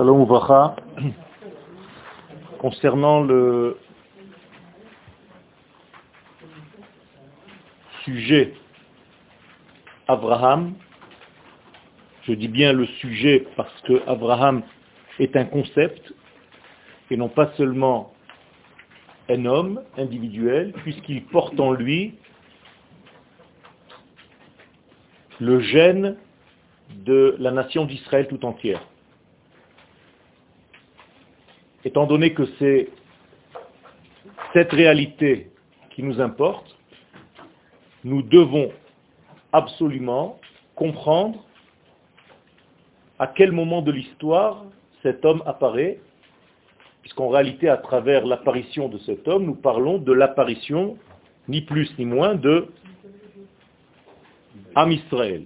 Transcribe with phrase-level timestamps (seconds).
[0.00, 0.26] Shalom.
[2.58, 3.76] Concernant le
[8.04, 8.54] sujet
[10.08, 10.72] Abraham,
[12.22, 14.62] je dis bien le sujet parce que Abraham
[15.18, 16.14] est un concept
[17.10, 18.14] et non pas seulement
[19.28, 22.14] un homme individuel, puisqu'il porte en lui
[25.40, 26.16] le gène
[26.88, 28.80] de la nation d'Israël tout entière.
[31.84, 32.88] Étant donné que c'est
[34.52, 35.50] cette réalité
[35.90, 36.76] qui nous importe,
[38.04, 38.70] nous devons
[39.52, 40.38] absolument
[40.74, 41.44] comprendre
[43.18, 44.64] à quel moment de l'histoire
[45.02, 46.00] cet homme apparaît,
[47.02, 50.98] puisqu'en réalité, à travers l'apparition de cet homme, nous parlons de l'apparition,
[51.48, 52.68] ni plus ni moins, de
[54.74, 55.44] Am Israël,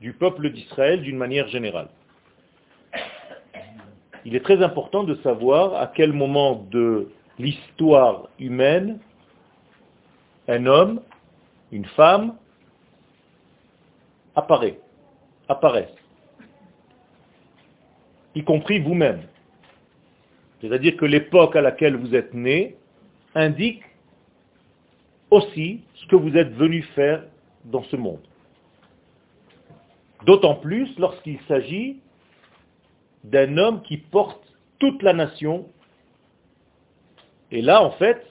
[0.00, 1.88] du peuple d'Israël d'une manière générale.
[4.24, 9.00] Il est très important de savoir à quel moment de l'histoire humaine
[10.48, 11.00] un homme,
[11.70, 12.34] une femme,
[14.34, 14.78] apparaît,
[15.48, 15.94] apparaissent,
[18.34, 19.22] y compris vous-même.
[20.60, 22.76] C'est-à-dire que l'époque à laquelle vous êtes né
[23.34, 23.82] indique
[25.30, 27.24] aussi ce que vous êtes venu faire
[27.64, 28.20] dans ce monde.
[30.24, 31.98] D'autant plus lorsqu'il s'agit
[33.23, 34.41] d'un homme qui porte
[34.79, 35.65] toute la nation.
[37.51, 38.25] Et là, en fait,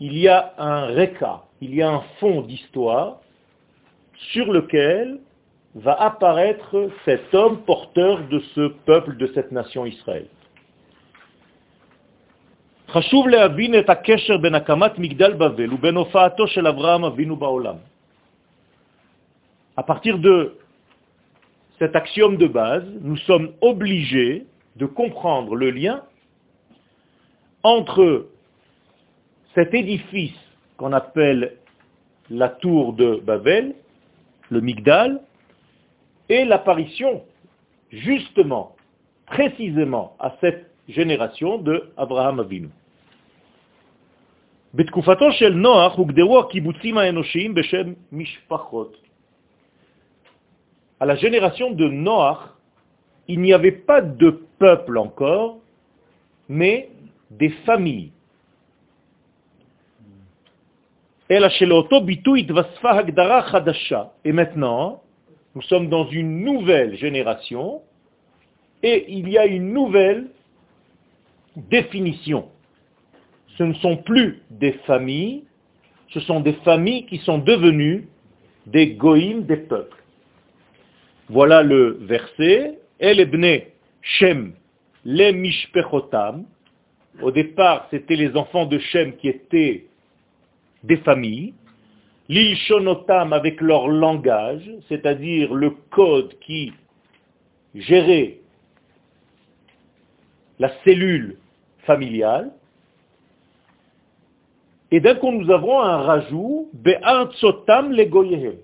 [0.00, 3.20] il y a un réca, il y a un fond d'histoire
[4.32, 5.20] sur lequel
[5.74, 10.28] va apparaître cet homme porteur de ce peuple, de cette nation Israël.
[12.88, 17.76] חשוב להבין את הקשר בין הקמת מגדל בבל ובין הופעתו של אברהם אבינו בעולם.
[19.76, 20.56] À partir de
[21.78, 26.02] cet axiome de base, nous sommes obligés de comprendre le lien
[27.62, 28.26] entre
[29.54, 30.38] cet édifice
[30.76, 31.56] qu'on appelle
[32.30, 33.74] la tour de Babel,
[34.50, 35.20] le Migdal,
[36.28, 37.22] et l'apparition,
[37.90, 38.76] justement,
[39.26, 42.68] précisément à cette génération de Abraham Avinu.
[44.74, 48.96] בתקופתו של נוח הוגדרו הקיבוצים האנושיים בשם משפחות.
[51.03, 52.39] À la génération de Noach,
[53.27, 55.57] il n'y avait pas de peuple encore,
[56.47, 56.91] mais
[57.29, 58.13] des familles.
[61.29, 61.39] Et
[64.31, 65.01] maintenant,
[65.55, 67.81] nous sommes dans une nouvelle génération
[68.81, 70.27] et il y a une nouvelle
[71.57, 72.47] définition.
[73.57, 75.43] Ce ne sont plus des familles,
[76.11, 78.07] ce sont des familles qui sont devenues
[78.67, 80.02] des goïms, des peuples.
[81.33, 82.77] Voilà le verset.
[82.99, 83.63] El ebne
[84.03, 84.53] Shem
[85.03, 86.45] le mishpechotam.
[87.23, 89.87] Au départ, c'était les enfants de Shem qui étaient
[90.83, 91.55] des familles.
[92.29, 96.71] L'ilshonotam avec leur langage, c'est-à-dire le code qui
[97.73, 98.37] gérait
[100.59, 101.37] la cellule
[101.87, 102.51] familiale.
[104.91, 108.55] Et d'un coup, nous avons un rajout, Be'artsotam le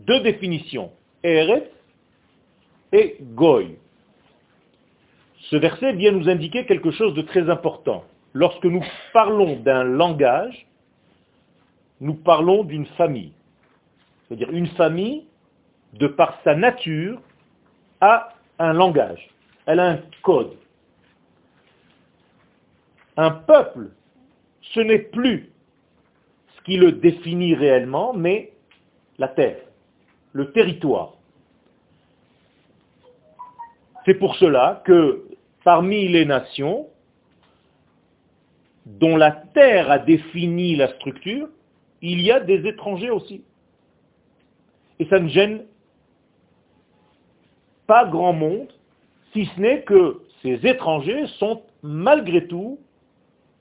[0.00, 0.90] Deux définitions.
[1.22, 1.70] Eret
[2.92, 3.76] et Goy.
[5.50, 8.04] Ce verset vient nous indiquer quelque chose de très important.
[8.34, 10.66] Lorsque nous parlons d'un langage,
[12.00, 13.32] nous parlons d'une famille.
[14.26, 15.24] C'est-à-dire une famille,
[15.94, 17.20] de par sa nature,
[18.00, 19.28] a un langage.
[19.66, 20.54] Elle a un code.
[23.16, 23.90] Un peuple,
[24.60, 25.50] ce n'est plus
[26.56, 28.52] ce qui le définit réellement, mais
[29.18, 29.58] la terre
[30.32, 31.14] le territoire.
[34.04, 35.24] C'est pour cela que
[35.64, 36.86] parmi les nations
[38.86, 41.48] dont la terre a défini la structure,
[42.00, 43.42] il y a des étrangers aussi.
[44.98, 45.64] Et ça ne gêne
[47.86, 48.68] pas grand monde,
[49.32, 52.78] si ce n'est que ces étrangers sont malgré tout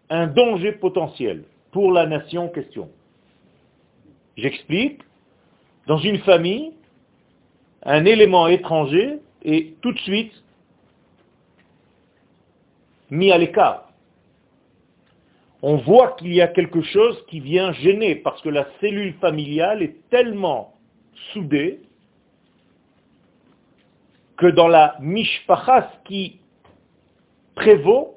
[0.10, 2.90] un danger potentiel pour la nation en question.
[4.38, 5.02] J'explique.
[5.88, 6.74] Dans une famille,
[7.84, 10.34] un élément étranger est tout de suite
[13.10, 13.90] mis à l'écart.
[15.62, 19.82] On voit qu'il y a quelque chose qui vient gêner parce que la cellule familiale
[19.82, 20.76] est tellement
[21.32, 21.80] soudée
[24.36, 26.42] que dans la mishpachas qui
[27.56, 28.16] prévaut,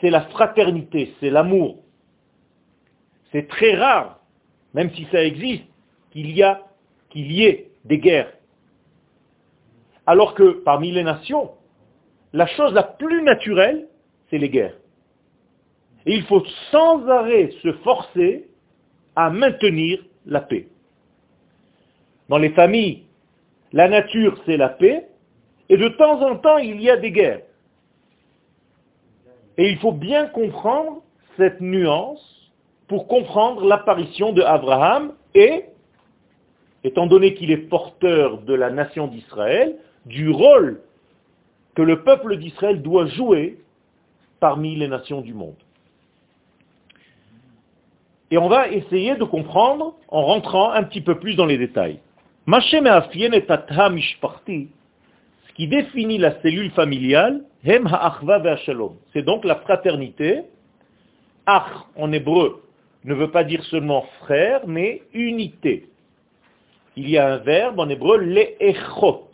[0.00, 1.78] c'est la fraternité, c'est l'amour.
[3.32, 4.20] C'est très rare,
[4.74, 5.64] même si ça existe,
[6.14, 6.62] qu'il y a,
[7.10, 8.32] qu'il y ait des guerres.
[10.06, 11.50] Alors que parmi les nations,
[12.32, 13.88] la chose la plus naturelle,
[14.30, 14.76] c'est les guerres.
[16.06, 18.46] Et il faut sans arrêt se forcer
[19.16, 20.68] à maintenir la paix.
[22.28, 23.02] Dans les familles,
[23.72, 25.08] la nature, c'est la paix,
[25.68, 27.42] et de temps en temps, il y a des guerres.
[29.58, 31.02] Et il faut bien comprendre
[31.36, 32.52] cette nuance
[32.86, 35.64] pour comprendre l'apparition de Abraham et,
[36.84, 39.76] étant donné qu'il est porteur de la nation d'Israël,
[40.06, 40.80] du rôle
[41.74, 43.58] que le peuple d'Israël doit jouer
[44.38, 45.56] parmi les nations du monde.
[48.30, 51.98] Et on va essayer de comprendre en rentrant un petit peu plus dans les détails.
[52.46, 52.72] Ce
[55.54, 60.42] qui définit la cellule familiale, c'est donc la fraternité.
[61.46, 62.62] Ach en hébreu
[63.04, 65.88] ne veut pas dire seulement frère, mais unité.
[66.96, 69.28] Il y a un verbe en hébreu, le'echot.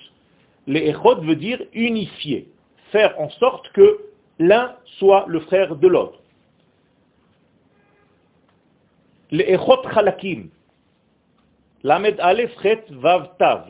[0.67, 2.49] Le'echot veut dire unifier,
[2.91, 3.99] faire en sorte que
[4.39, 6.19] l'un soit le frère de l'autre.
[9.31, 10.49] Le'echot chalakim.
[11.83, 13.67] Lamed alef chet vav tav.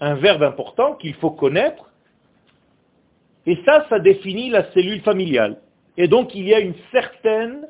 [0.00, 1.90] Un verbe important qu'il faut connaître.
[3.46, 5.60] Et ça, ça définit la cellule familiale.
[5.96, 7.66] Et donc il y a une certaine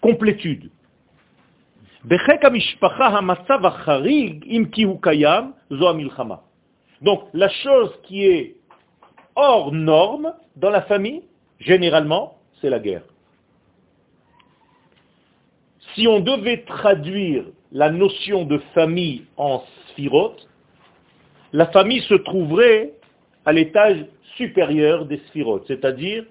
[0.00, 0.70] complétude.
[7.02, 8.56] Donc la chose qui est
[9.36, 11.22] hors norme dans la famille,
[11.58, 13.02] généralement, c'est la guerre.
[15.94, 20.48] Si on devait traduire la notion de famille en sphirote,
[21.52, 22.92] la famille se trouverait
[23.44, 24.06] à l'étage
[24.36, 26.24] supérieur des sphirotes, c'est-à-dire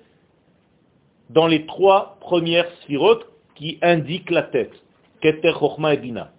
[1.29, 4.73] dans les trois premières sphirotes qui indiquent la tête,
[5.21, 6.31] Keter, Chochma et Bina.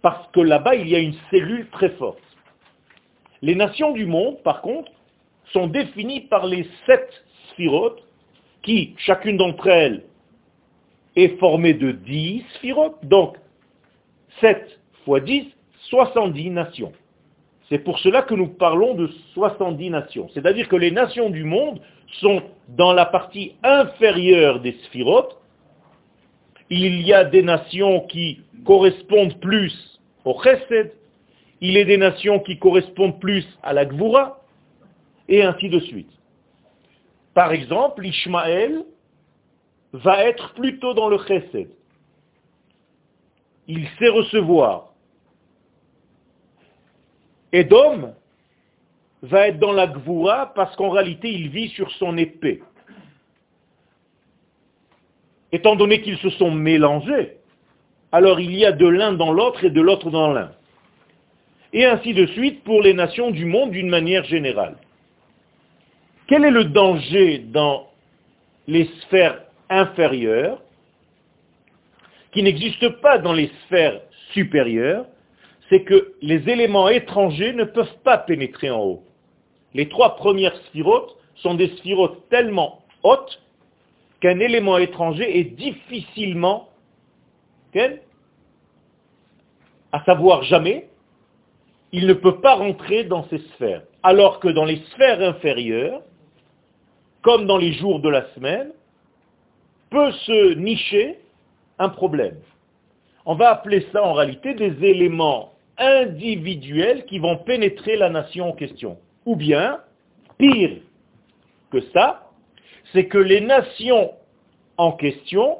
[0.00, 2.18] Parce que là-bas, il y a une cellule très forte.
[3.40, 4.90] Les nations du monde, par contre,
[5.52, 7.08] sont définies par les sept
[7.50, 8.02] sphirotes,
[8.62, 10.04] qui, chacune d'entre elles,
[11.16, 13.36] est formée de dix sphirotes, donc
[14.40, 15.46] 7 fois 10,
[15.90, 16.92] 70 nations.
[17.68, 20.28] C'est pour cela que nous parlons de 70 nations.
[20.34, 21.80] C'est-à-dire que les nations du monde
[22.20, 25.36] sont dans la partie inférieure des sphirotes.
[26.74, 30.90] Il y a des nations qui correspondent plus au chesed,
[31.60, 34.40] il y a des nations qui correspondent plus à la gvura,
[35.28, 36.10] et ainsi de suite.
[37.34, 38.86] Par exemple, Ishmaël
[39.92, 41.68] va être plutôt dans le chesed.
[43.68, 44.94] Il sait recevoir.
[47.52, 48.14] Edom
[49.20, 52.62] va être dans la gvoura parce qu'en réalité il vit sur son épée.
[55.52, 57.36] Étant donné qu'ils se sont mélangés,
[58.10, 60.52] alors il y a de l'un dans l'autre et de l'autre dans l'un.
[61.74, 64.76] Et ainsi de suite pour les nations du monde d'une manière générale.
[66.26, 67.88] Quel est le danger dans
[68.66, 70.62] les sphères inférieures
[72.32, 74.00] qui n'existent pas dans les sphères
[74.32, 75.06] supérieures?
[75.68, 79.02] C'est que les éléments étrangers ne peuvent pas pénétrer en haut.
[79.74, 83.42] Les trois premières sphirotes sont des sphirotes tellement hautes
[84.22, 86.68] qu'un élément étranger est difficilement,
[89.90, 90.88] à savoir jamais,
[91.90, 93.82] il ne peut pas rentrer dans ces sphères.
[94.04, 96.02] Alors que dans les sphères inférieures,
[97.22, 98.70] comme dans les jours de la semaine,
[99.90, 101.18] peut se nicher
[101.80, 102.36] un problème.
[103.26, 108.52] On va appeler ça en réalité des éléments individuels qui vont pénétrer la nation en
[108.52, 108.98] question.
[109.26, 109.80] Ou bien,
[110.38, 110.76] pire
[111.72, 112.30] que ça,
[112.92, 114.12] c'est que les nations
[114.82, 115.58] en question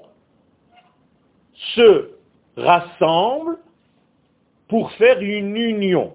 [1.75, 2.11] se
[2.57, 3.59] rassemblent
[4.69, 6.15] pour faire une union.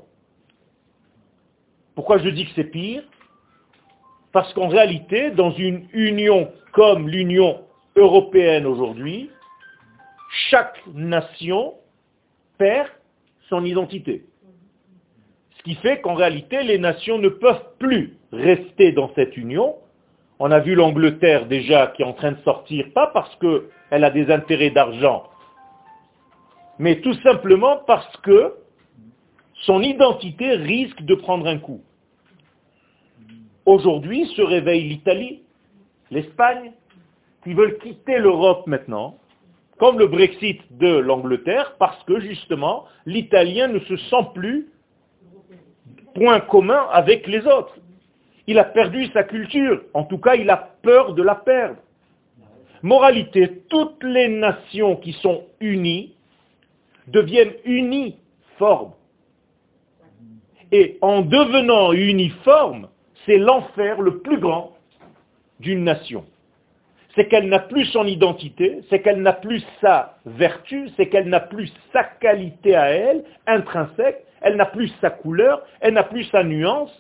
[1.96, 3.04] Pourquoi je dis que c'est pire?
[4.32, 7.62] Parce qu'en réalité, dans une union comme l'Union
[7.96, 9.32] européenne aujourd'hui,
[10.50, 11.76] chaque nation
[12.58, 12.90] perd
[13.50, 14.26] son identité.
[15.58, 19.76] Ce qui fait qu'en réalité, les nations ne peuvent plus rester dans cette union.
[20.40, 24.12] On a vu l'Angleterre déjà qui est en train de sortir, pas parce qu'elle a
[24.12, 25.24] des intérêts d'argent,
[26.78, 28.54] mais tout simplement parce que
[29.66, 31.82] son identité risque de prendre un coup.
[33.66, 35.42] Aujourd'hui se réveille l'Italie,
[36.12, 36.72] l'Espagne,
[37.44, 39.18] qui veulent quitter l'Europe maintenant,
[39.80, 44.68] comme le Brexit de l'Angleterre, parce que justement, l'Italien ne se sent plus
[46.14, 47.76] point commun avec les autres.
[48.48, 51.78] Il a perdu sa culture, en tout cas il a peur de la perdre.
[52.82, 56.16] Moralité, toutes les nations qui sont unies
[57.08, 58.94] deviennent uniformes.
[60.72, 62.88] Et en devenant uniforme,
[63.26, 64.78] c'est l'enfer le plus grand
[65.60, 66.26] d'une nation.
[67.16, 71.40] C'est qu'elle n'a plus son identité, c'est qu'elle n'a plus sa vertu, c'est qu'elle n'a
[71.40, 76.44] plus sa qualité à elle, intrinsèque, elle n'a plus sa couleur, elle n'a plus sa
[76.44, 76.92] nuance,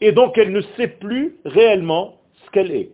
[0.00, 2.90] et donc elle ne sait plus réellement ce qu'elle est.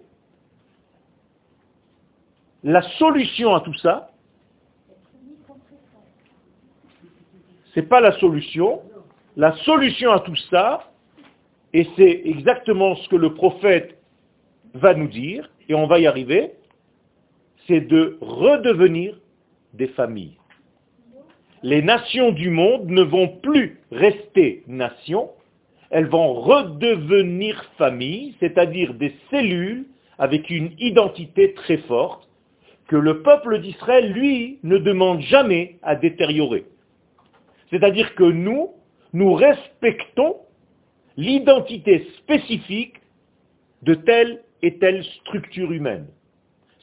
[2.65, 4.13] La solution à tout ça,
[7.75, 8.83] c'est pas la solution.
[9.37, 10.93] La solution à tout ça,
[11.73, 13.99] et c'est exactement ce que le prophète
[14.75, 16.53] va nous dire, et on va y arriver,
[17.67, 19.19] c'est de redevenir
[19.73, 20.37] des familles.
[21.63, 25.31] Les nations du monde ne vont plus rester nations,
[25.93, 29.85] elles vont redevenir familles, c'est-à-dire des cellules
[30.19, 32.29] avec une identité très forte
[32.89, 36.65] que le peuple d'Israël, lui, ne demande jamais à détériorer.
[37.71, 38.71] C'est-à-dire que nous,
[39.13, 40.37] nous respectons
[41.19, 42.95] l'identité spécifique
[43.83, 46.07] de telle et telle structure humaine.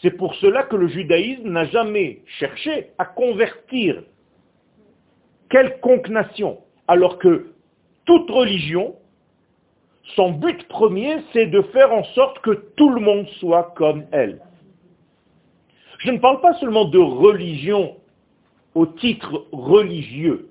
[0.03, 4.03] C'est pour cela que le judaïsme n'a jamais cherché à convertir
[5.49, 7.53] quelconque nation, alors que
[8.05, 8.95] toute religion,
[10.15, 14.39] son but premier, c'est de faire en sorte que tout le monde soit comme elle.
[15.99, 17.97] Je ne parle pas seulement de religion
[18.75, 20.49] au titre religieux.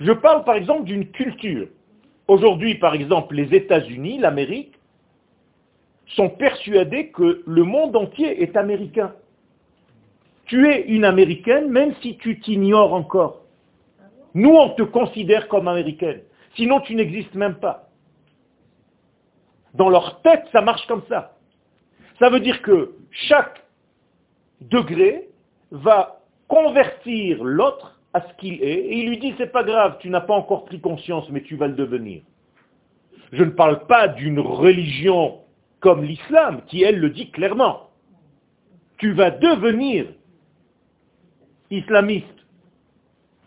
[0.00, 1.68] Je parle par exemple d'une culture.
[2.26, 4.74] Aujourd'hui, par exemple, les États-Unis, l'Amérique,
[6.08, 9.12] sont persuadés que le monde entier est américain.
[10.46, 13.42] Tu es une américaine même si tu t'ignores encore.
[14.34, 16.20] Nous, on te considère comme américaine.
[16.56, 17.87] Sinon, tu n'existes même pas.
[19.74, 21.36] Dans leur tête, ça marche comme ça.
[22.18, 23.64] Ça veut dire que chaque
[24.60, 25.28] degré
[25.70, 30.08] va convertir l'autre à ce qu'il est, et il lui dit, c'est pas grave, tu
[30.08, 32.22] n'as pas encore pris conscience, mais tu vas le devenir.
[33.32, 35.40] Je ne parle pas d'une religion
[35.80, 37.90] comme l'islam, qui elle le dit clairement.
[38.96, 40.06] Tu vas devenir
[41.70, 42.26] islamiste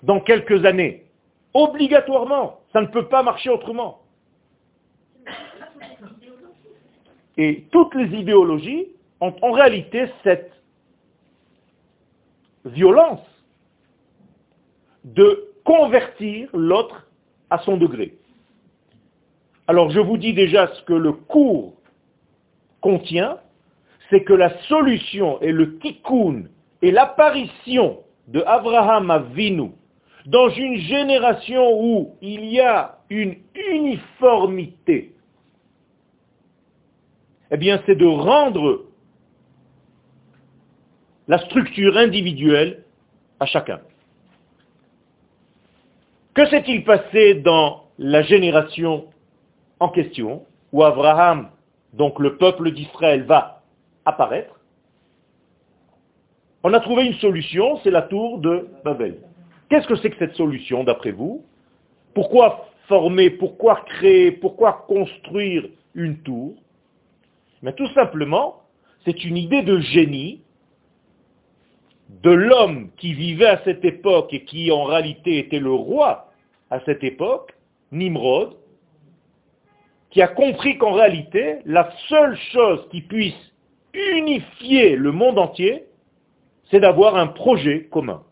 [0.03, 1.05] dans quelques années.
[1.53, 2.59] Obligatoirement.
[2.71, 4.00] Ça ne peut pas marcher autrement.
[7.37, 8.87] Et toutes les idéologies
[9.19, 10.51] ont en réalité cette
[12.65, 13.25] violence
[15.03, 17.07] de convertir l'autre
[17.49, 18.13] à son degré.
[19.67, 21.73] Alors je vous dis déjà ce que le cours
[22.81, 23.37] contient,
[24.09, 26.43] c'est que la solution et le tikkun
[26.81, 29.71] et l'apparition de Abraham Avinu
[30.25, 35.10] dans une génération où il y a une uniformité,
[37.51, 38.85] eh bien c'est de rendre
[41.27, 42.83] la structure individuelle
[43.39, 43.79] à chacun.
[46.33, 49.05] Que s'est-il passé dans la génération
[49.79, 51.49] en question, où Abraham,
[51.93, 53.63] donc le peuple d'Israël, va
[54.05, 54.59] apparaître?
[56.63, 59.17] On a trouvé une solution, c'est la tour de Babel.
[59.69, 61.43] Qu'est-ce que c'est que cette solution, d'après vous?
[62.13, 66.53] Pourquoi former, pourquoi créer, pourquoi construire une tour?
[67.61, 68.63] Mais Tout simplement,
[69.05, 70.41] c'est une idée de génie
[72.23, 76.31] de l'homme qui vivait à cette époque et qui en réalité était le roi
[76.69, 77.53] à cette époque,
[77.91, 78.57] Nimrod,
[80.09, 83.33] qui a compris qu'en réalité, la seule chose qui puisse
[83.93, 85.85] unifier le monde entier,
[86.69, 88.23] c'est d'avoir un projet commun.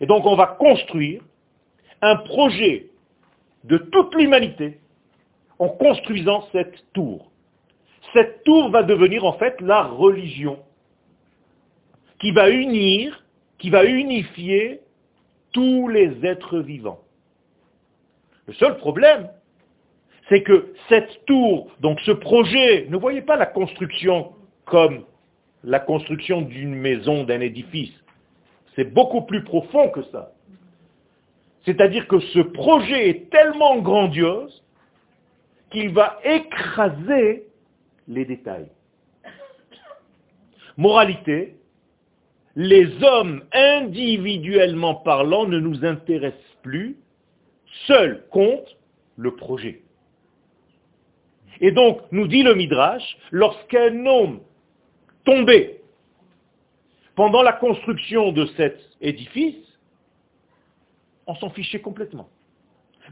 [0.00, 1.22] Et donc on va construire
[2.00, 2.90] un projet
[3.64, 4.80] de toute l'humanité
[5.58, 7.29] en construisant cette tour.
[8.12, 10.58] Cette tour va devenir en fait la religion
[12.18, 13.24] qui va unir,
[13.58, 14.80] qui va unifier
[15.52, 17.00] tous les êtres vivants.
[18.46, 19.30] Le seul problème,
[20.28, 24.32] c'est que cette tour, donc ce projet, ne voyez pas la construction
[24.64, 25.04] comme
[25.64, 27.92] la construction d'une maison, d'un édifice.
[28.76, 30.32] C'est beaucoup plus profond que ça.
[31.64, 34.64] C'est-à-dire que ce projet est tellement grandiose
[35.70, 37.44] qu'il va écraser
[38.10, 38.68] les détails.
[40.76, 41.56] Moralité,
[42.56, 46.96] les hommes individuellement parlant ne nous intéressent plus,
[47.86, 48.76] seul compte
[49.16, 49.82] le projet.
[51.60, 54.40] Et donc, nous dit le Midrash, lorsqu'un homme
[55.24, 55.80] tombait
[57.14, 59.56] pendant la construction de cet édifice,
[61.26, 62.28] on s'en fichait complètement.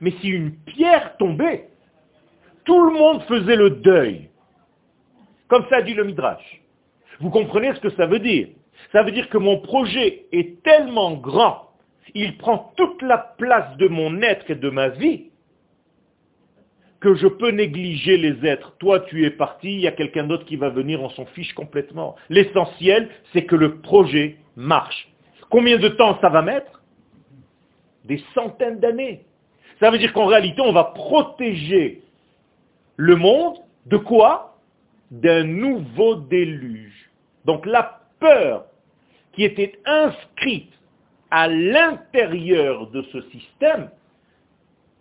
[0.01, 1.69] Mais si une pierre tombait,
[2.65, 4.31] tout le monde faisait le deuil.
[5.49, 6.63] Comme ça dit le Midrash.
[7.21, 8.49] Vous comprenez ce que ça veut dire?
[8.93, 11.69] Ça veut dire que mon projet est tellement grand
[12.15, 15.31] il prend toute la place de mon être et de ma vie,
[17.01, 18.75] que je peux négliger les êtres.
[18.79, 21.53] Toi, tu es parti, il y a quelqu'un d'autre qui va venir, on s'en fiche
[21.55, 22.17] complètement.
[22.29, 25.09] L'essentiel, c'est que le projet marche.
[25.49, 26.83] Combien de temps ça va mettre?
[28.05, 29.25] Des centaines d'années.
[29.79, 32.03] Ça veut dire qu'en réalité, on va protéger
[32.97, 34.48] le monde de quoi?
[35.11, 37.11] D'un nouveau déluge.
[37.45, 38.67] Donc la peur
[39.33, 40.73] qui était inscrite
[41.31, 43.91] à l'intérieur de ce système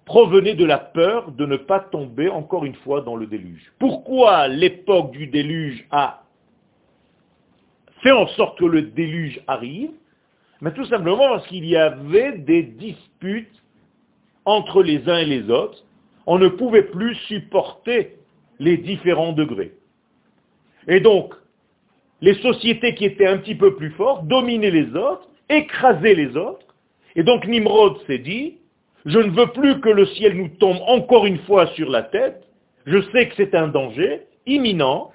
[0.06, 3.72] provenait de la peur de ne pas tomber encore une fois dans le déluge.
[3.80, 6.24] Pourquoi l'époque du déluge a
[8.02, 9.92] fait en sorte que le déluge arrive?
[10.62, 13.64] Mais tout simplement parce qu'il y avait des disputes
[14.46, 15.84] entre les uns et les autres.
[16.26, 18.16] On ne pouvait plus supporter
[18.60, 19.77] les différents degrés.
[20.88, 21.34] Et donc,
[22.22, 26.66] les sociétés qui étaient un petit peu plus fortes dominaient les autres, écrasaient les autres.
[27.16, 28.58] Et donc Nimrod s'est dit,
[29.06, 32.44] je ne veux plus que le ciel nous tombe encore une fois sur la tête.
[32.86, 35.12] Je sais que c'est un danger imminent.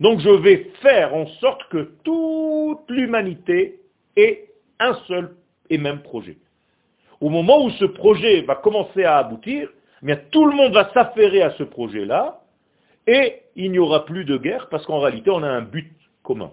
[0.00, 3.80] Donc je vais faire en sorte que toute l'humanité
[4.16, 4.48] ait
[4.80, 5.36] un seul
[5.70, 6.36] et même projet.
[7.20, 9.68] Au moment où ce projet va commencer à aboutir,
[10.06, 12.42] eh tout le monde va s'affairer à ce projet-là
[13.06, 15.92] et il n'y aura plus de guerre parce qu'en réalité on a un but
[16.22, 16.52] commun.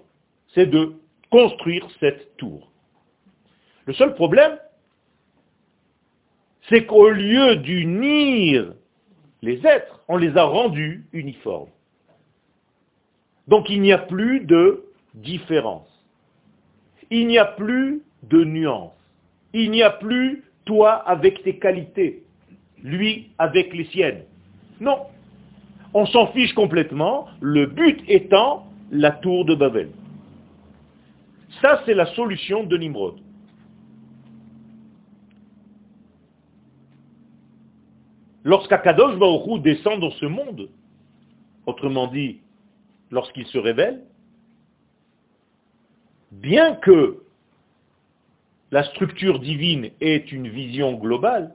[0.54, 0.94] C'est de
[1.30, 2.70] construire cette tour.
[3.86, 4.58] Le seul problème,
[6.70, 8.74] c'est qu'au lieu d'unir
[9.42, 11.70] les êtres, on les a rendus uniformes.
[13.48, 14.84] Donc il n'y a plus de
[15.16, 15.88] différence.
[17.10, 18.94] Il n'y a plus de nuance.
[19.54, 22.24] Il n'y a plus toi avec tes qualités,
[22.84, 24.24] lui avec les siennes.
[24.80, 25.00] Non.
[25.94, 29.90] On s'en fiche complètement, le but étant la tour de Babel.
[31.62, 33.20] Ça, c'est la solution de Nimrod.
[38.44, 40.70] Lorsqu'Akadosh Baruch descend dans ce monde,
[41.66, 42.40] autrement dit,
[43.12, 44.04] lorsqu'il se révèle,
[46.32, 47.22] bien que
[48.72, 51.54] la structure divine est une vision globale,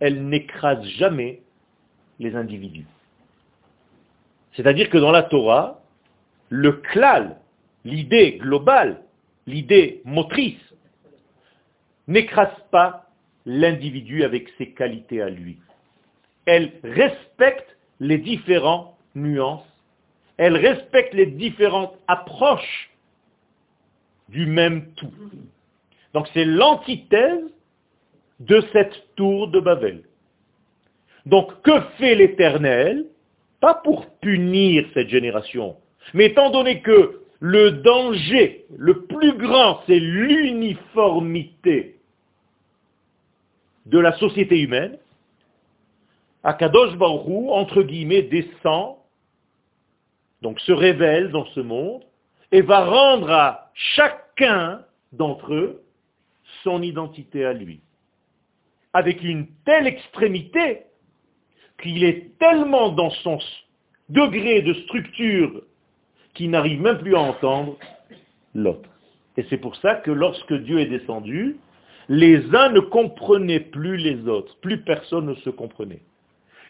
[0.00, 1.42] elle n'écrase jamais
[2.18, 2.86] les individus.
[4.56, 5.80] C'est-à-dire que dans la Torah,
[6.48, 7.36] le klal,
[7.84, 9.02] l'idée globale,
[9.46, 10.60] l'idée motrice,
[12.08, 13.06] n'écrase pas
[13.44, 15.58] l'individu avec ses qualités à lui
[16.46, 19.66] elle respecte les différentes nuances,
[20.38, 22.90] elle respecte les différentes approches
[24.28, 25.12] du même tout.
[26.14, 27.44] Donc c'est l'antithèse
[28.40, 30.02] de cette tour de Babel.
[31.26, 33.06] Donc que fait l'Éternel?
[33.60, 35.76] Pas pour punir cette génération,
[36.14, 41.96] mais étant donné que le danger le plus grand, c'est l'uniformité
[43.86, 44.98] de la société humaine,
[46.42, 48.96] Akadosh Baruch entre guillemets, descend,
[50.42, 52.02] donc se révèle dans ce monde,
[52.52, 55.82] et va rendre à chacun d'entre eux
[56.62, 57.80] son identité à lui.
[58.92, 60.85] Avec une telle extrémité
[61.82, 63.38] qu'il est tellement dans son
[64.08, 65.62] degré de structure
[66.34, 67.76] qu'il n'arrive même plus à entendre
[68.54, 68.88] l'autre.
[69.36, 71.56] Et c'est pour ça que lorsque Dieu est descendu,
[72.08, 76.02] les uns ne comprenaient plus les autres, plus personne ne se comprenait.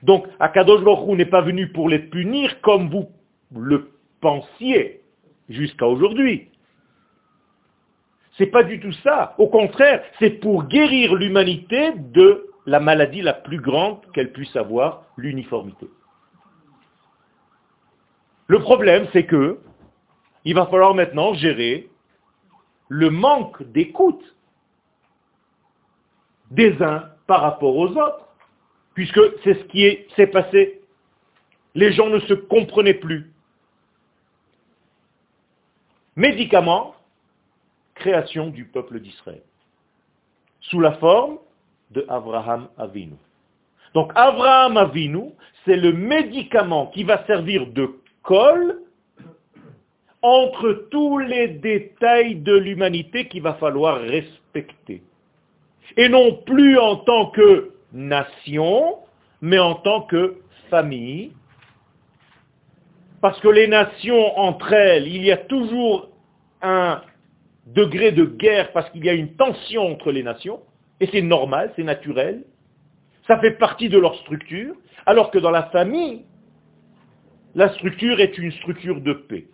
[0.02, 3.08] Donc, Akadosh Baruch n'est pas venu pour les punir comme vous
[3.54, 3.90] le
[4.20, 5.00] pensiez
[5.48, 6.48] jusqu'à aujourd'hui.
[8.38, 9.34] C'est pas du tout ça.
[9.38, 15.04] Au contraire, c'est pour guérir l'humanité de la maladie la plus grande qu'elle puisse avoir,
[15.16, 15.88] l'uniformité.
[18.48, 19.58] Le problème, c'est que
[20.44, 21.88] il va falloir maintenant gérer
[22.88, 24.22] le manque d'écoute
[26.50, 28.28] des uns par rapport aux autres
[28.94, 30.80] puisque c'est ce qui s'est passé.
[31.74, 33.30] Les gens ne se comprenaient plus.
[36.14, 36.94] Médicament,
[37.94, 39.42] création du peuple d'Israël,
[40.60, 41.38] sous la forme
[41.90, 43.16] de Abraham Avinu.
[43.94, 45.30] Donc Abraham Avinu,
[45.64, 47.90] c'est le médicament qui va servir de
[48.22, 48.80] colle
[50.22, 55.02] entre tous les détails de l'humanité qu'il va falloir respecter.
[55.96, 58.98] Et non plus en tant que nation,
[59.40, 61.32] mais en tant que famille.
[63.20, 66.08] Parce que les nations entre elles, il y a toujours
[66.62, 67.02] un
[67.66, 70.60] degré de guerre parce qu'il y a une tension entre les nations,
[71.00, 72.44] et c'est normal, c'est naturel.
[73.26, 76.24] Ça fait partie de leur structure, alors que dans la famille,
[77.54, 79.48] la structure est une structure de paix.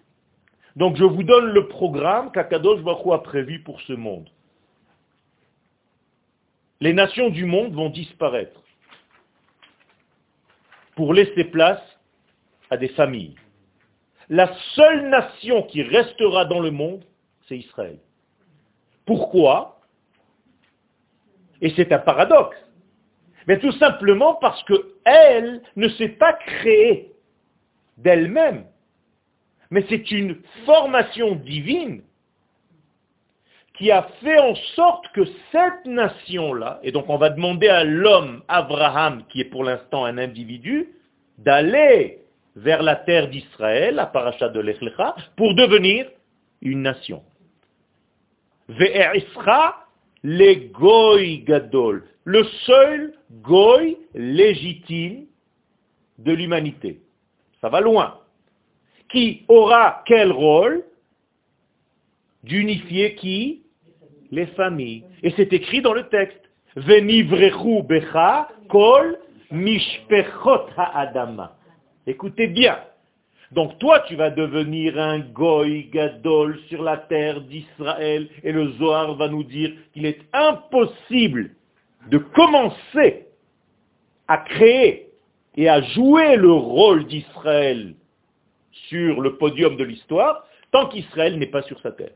[0.77, 4.29] Donc je vous donne le programme qu'Akadosh Baruch a prévu pour ce monde.
[6.83, 8.61] les nations du monde vont disparaître
[10.97, 11.81] pour laisser place
[12.71, 13.37] à des familles.
[14.29, 17.05] La seule nation qui restera dans le monde,
[17.47, 18.01] c'est Israël.
[19.07, 19.72] Pourquoi?
[21.62, 22.59] Et c'est un paradoxe.
[23.48, 27.12] Mais tout simplement parce qu'elle ne s'est pas créée
[27.96, 28.66] d'elle-même,
[29.70, 32.03] mais c'est une formation divine
[33.75, 38.42] qui a fait en sorte que cette nation-là, et donc on va demander à l'homme
[38.48, 40.90] Abraham, qui est pour l'instant un individu,
[41.38, 42.18] d'aller
[42.55, 46.07] vers la terre d'Israël, la paracha de l'Echlecha, pour devenir
[46.61, 47.22] une nation.
[50.23, 55.27] Le goy gadol, le seul goy légitime
[56.19, 57.01] de l'humanité.
[57.61, 58.19] Ça va loin.
[59.11, 60.85] Qui aura quel rôle
[62.45, 63.63] D'unifier qui?
[64.31, 65.05] Les familles.
[65.23, 66.41] Et c'est écrit dans le texte.
[66.75, 69.19] Becha kol.
[72.07, 72.79] Écoutez bien.
[73.53, 78.29] Donc toi, tu vas devenir un goy gadol sur la terre d'Israël.
[78.43, 81.51] Et le Zohar va nous dire qu'il est impossible
[82.09, 83.27] de commencer
[84.27, 85.11] à créer
[85.57, 87.95] et à jouer le rôle d'Israël
[88.88, 92.15] sur le podium de l'histoire tant qu'Israël n'est pas sur sa terre.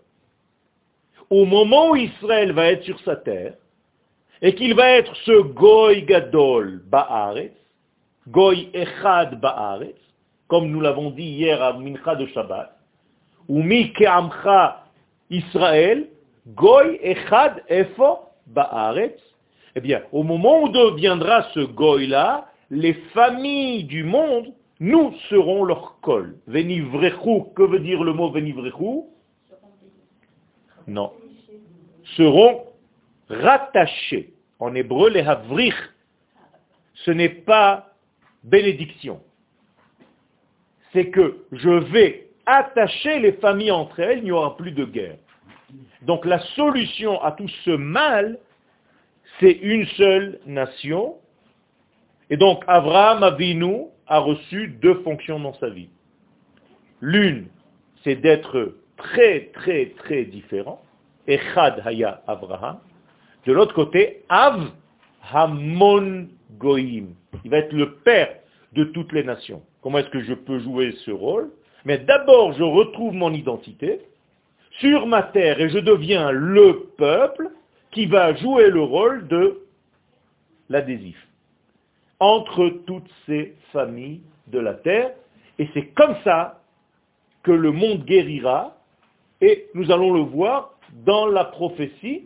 [1.29, 3.55] Au moment où Israël va être sur sa terre,
[4.43, 7.57] et qu'il va être ce Goy Gadol Ba'aretz,
[8.29, 10.06] Goy Echad Ba'aretz,
[10.49, 12.77] comme nous l'avons dit hier à Mincha de Shabbat,
[13.49, 14.85] ou Mi Ke'amcha
[15.31, 16.09] Israël,
[16.49, 19.21] Goy Echad Efo Ba'aretz,
[19.75, 26.01] eh bien, au moment où deviendra ce Goy-là, les familles du monde, nous serons leur
[26.01, 26.39] col.
[26.47, 29.03] Venivrechu, que veut dire le mot venivrechu?
[30.87, 31.13] Non.
[32.17, 32.65] Seront
[33.29, 34.33] rattachés.
[34.59, 35.75] En hébreu, les havrich,
[36.95, 37.93] ce n'est pas
[38.45, 39.21] bénédiction.
[40.97, 45.19] C'est que je vais attacher les familles entre elles, il n'y aura plus de guerre.
[46.01, 48.39] Donc la solution à tout ce mal,
[49.39, 51.17] c'est une seule nation.
[52.31, 55.91] Et donc Abraham Avinu a reçu deux fonctions dans sa vie.
[57.03, 57.49] L'une,
[58.03, 60.81] c'est d'être très très très différent.
[61.27, 62.79] Echad Haya Abraham.
[63.45, 64.71] De l'autre côté, Av
[65.31, 67.15] Hamon Goïm.
[67.45, 68.31] Il va être le père
[68.73, 69.63] de toutes les nations.
[69.87, 71.53] Comment est-ce que je peux jouer ce rôle?
[71.85, 74.01] Mais d'abord, je retrouve mon identité
[74.81, 77.51] sur ma terre et je deviens le peuple
[77.93, 79.61] qui va jouer le rôle de
[80.71, 81.17] l'adhésif
[82.19, 85.13] entre toutes ces familles de la terre.
[85.61, 86.61] Et c'est comme ça
[87.45, 88.77] que le monde guérira.
[89.41, 90.73] Et nous allons le voir
[91.05, 92.25] dans la prophétie,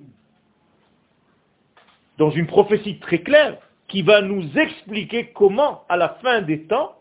[2.16, 6.96] dans une prophétie très claire, qui va nous expliquer comment, à la fin des temps,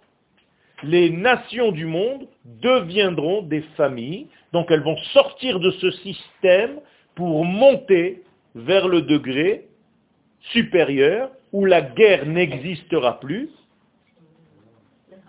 [0.84, 4.28] les nations du monde deviendront des familles.
[4.54, 6.80] Donc elles vont sortir de ce système
[7.15, 8.24] pour monter
[8.56, 9.68] vers le degré
[10.52, 13.50] supérieur où la guerre n'existera plus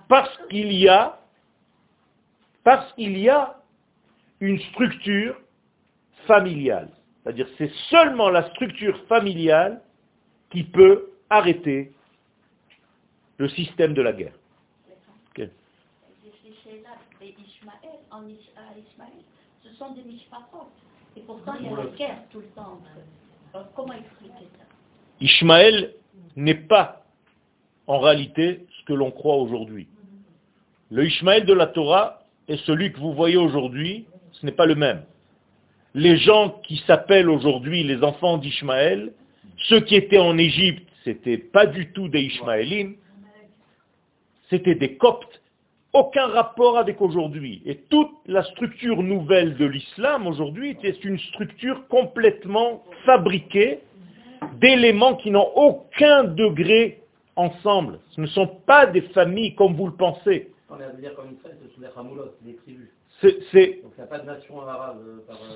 [0.08, 1.18] parce qu'il y a
[4.40, 5.36] une structure
[6.26, 6.88] familiale.
[7.22, 9.80] C'est-à-dire c'est seulement la structure familiale
[10.50, 11.92] qui peut arrêter
[13.38, 14.39] le système de la guerre.
[19.62, 20.02] Ce sont des
[21.16, 22.80] Et pourtant, il y a la guerre tout le temps.
[23.74, 24.64] comment expliquer ça?
[25.20, 25.94] Ishmaël
[26.36, 27.04] n'est pas
[27.86, 29.88] en réalité ce que l'on croit aujourd'hui.
[30.90, 34.74] Le Ishmaël de la Torah et celui que vous voyez aujourd'hui, ce n'est pas le
[34.74, 35.04] même.
[35.94, 39.12] Les gens qui s'appellent aujourd'hui les enfants d'Ishmaël,
[39.68, 42.96] ceux qui étaient en Égypte, c'était pas du tout des Ishmaélim,
[44.48, 45.39] c'était des Coptes,
[45.92, 47.62] aucun rapport avec aujourd'hui.
[47.66, 53.80] Et toute la structure nouvelle de l'islam aujourd'hui est une structure complètement fabriquée
[54.60, 57.00] d'éléments qui n'ont aucun degré
[57.36, 57.98] ensemble.
[58.10, 60.52] Ce ne sont pas des familles comme vous le pensez.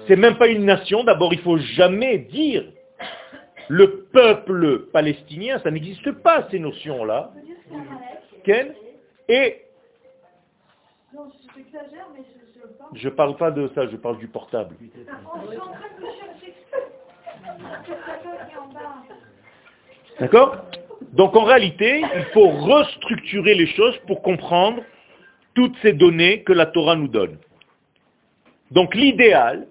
[0.07, 1.05] C'est même pas une nation.
[1.05, 2.65] D'abord, il faut jamais dire
[3.69, 5.59] le peuple palestinien.
[5.61, 7.33] Ça n'existe pas ces notions-là.
[9.29, 9.63] Et
[12.95, 14.77] je parle pas de ça, je parle du portable.
[20.21, 20.65] D'accord?
[21.13, 24.83] Donc en réalité, il faut restructurer les choses pour comprendre
[25.55, 27.39] toutes ces données que la Torah nous donne.
[28.71, 29.69] Donc l'idéal,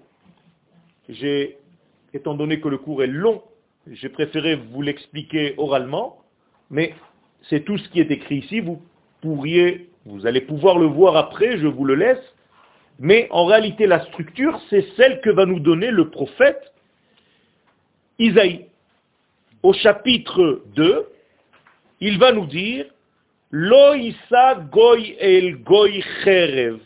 [2.12, 3.42] étant donné que le cours est long,
[3.90, 6.18] j'ai préféré vous l'expliquer oralement,
[6.70, 6.94] mais
[7.50, 8.60] c'est tout ce qui est écrit ici.
[8.60, 8.80] Vous
[9.20, 12.34] pourriez, vous allez pouvoir le voir après, je vous le laisse.
[12.98, 16.72] Mais en réalité, la structure, c'est celle que va nous donner le prophète
[18.18, 18.66] Isaïe.
[19.62, 21.06] Au chapitre 2,
[22.00, 22.86] il va nous dire
[23.50, 23.94] Lo
[24.70, 26.78] goy el goy cherev.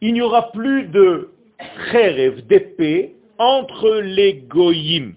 [0.00, 1.30] Il n'y aura plus de
[1.90, 5.14] cherev, d'épée, entre les goyim.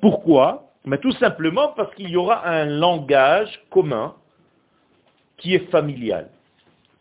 [0.00, 0.70] Pourquoi?
[0.84, 4.14] Mais Tout simplement parce qu'il y aura un langage commun
[5.44, 6.30] qui est familial.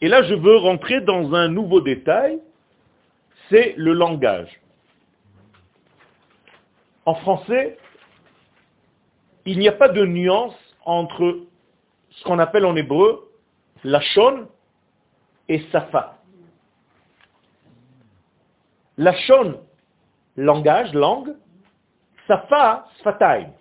[0.02, 2.42] Et là, je veux rentrer dans un nouveau détail,
[3.50, 4.52] c'est le langage.
[7.06, 7.78] En français,
[9.46, 11.46] il n'y a pas de nuance entre
[12.10, 13.32] ce qu'on appelle en hébreu
[13.86, 14.50] la shon
[15.48, 16.18] et safa.
[18.98, 19.62] La shon,
[20.36, 21.34] langage, langue,
[22.28, 23.52] safa, sfataim.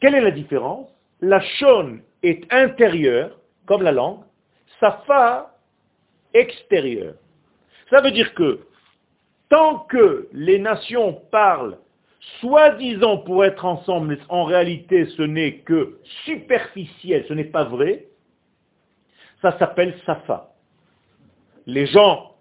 [0.00, 0.88] Quelle est la différence?
[1.20, 4.20] La shon est intérieure, comme la langue,
[4.80, 5.54] safa,
[6.34, 7.14] extérieure.
[7.90, 8.60] Ça veut dire que
[9.48, 11.78] tant que les nations parlent
[12.40, 18.06] soi-disant pour être ensemble, mais en réalité ce n'est que superficiel, ce n'est pas vrai,
[19.40, 20.52] ça s'appelle Safa.
[21.66, 22.34] Les gens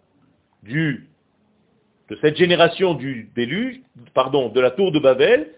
[0.63, 3.79] de cette génération du déluge,
[4.13, 5.53] pardon, de la tour de Babel,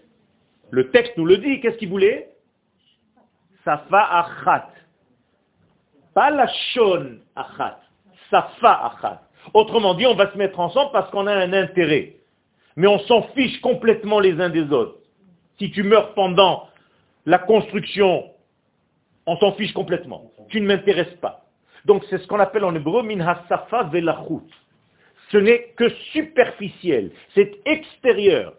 [0.70, 2.29] le texte nous le dit, qu'est-ce qu'ils voulaient?
[3.64, 4.68] Safa achat.
[6.14, 7.78] Pas la shon achat.
[8.30, 9.22] Safa achat.
[9.54, 12.20] Autrement dit, on va se mettre ensemble parce qu'on a un intérêt
[12.76, 14.96] mais on s'en fiche complètement les uns des autres.
[15.58, 16.68] Si tu meurs pendant
[17.26, 18.30] la construction,
[19.26, 20.32] on s'en fiche complètement.
[20.48, 21.44] Tu ne m'intéresses pas.
[21.84, 24.48] Donc c'est ce qu'on appelle en hébreu min hasafa velachut.
[25.30, 28.54] Ce n'est que superficiel, c'est extérieur.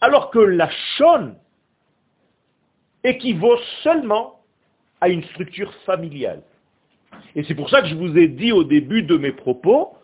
[0.00, 1.36] Alors que la shon
[3.04, 4.40] équivaut seulement
[5.00, 6.42] à une structure familiale.
[7.34, 9.94] Et c'est pour ça que je vous ai dit au début de mes propos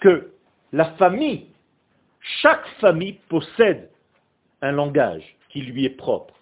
[0.00, 0.32] que
[0.72, 1.46] la famille
[2.40, 3.90] chaque famille possède
[4.62, 6.34] un langage qui lui est propre.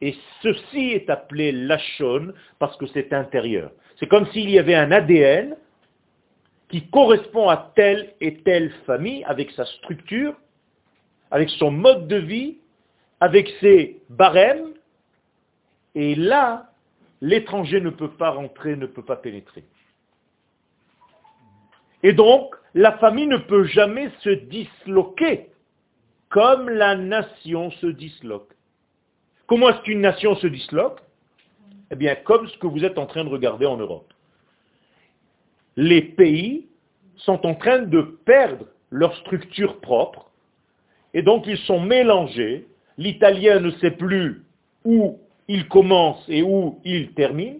[0.00, 3.70] Et ceci est appelé lachon parce que c'est intérieur.
[3.98, 5.56] C'est comme s'il y avait un ADN
[6.68, 10.34] qui correspond à telle et telle famille avec sa structure,
[11.30, 12.58] avec son mode de vie,
[13.20, 14.72] avec ses barèmes.
[15.94, 16.70] Et là,
[17.20, 19.64] l'étranger ne peut pas rentrer, ne peut pas pénétrer.
[22.02, 25.48] Et donc, la famille ne peut jamais se disloquer
[26.28, 28.52] comme la nation se disloque.
[29.46, 31.00] Comment est-ce qu'une nation se disloque?
[31.90, 34.12] Eh bien, comme ce que vous êtes en train de regarder en Europe.
[35.76, 36.66] Les pays
[37.16, 40.30] sont en train de perdre leur structure propre,
[41.14, 42.66] et donc ils sont mélangés.
[42.98, 44.44] L'italien ne sait plus
[44.84, 47.58] où il commence et où il termine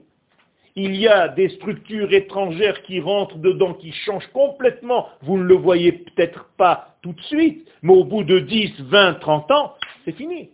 [0.76, 5.08] il y a des structures étrangères qui rentrent dedans, qui changent complètement.
[5.22, 9.14] Vous ne le voyez peut-être pas tout de suite, mais au bout de 10, 20,
[9.14, 10.50] 30 ans, c'est fini.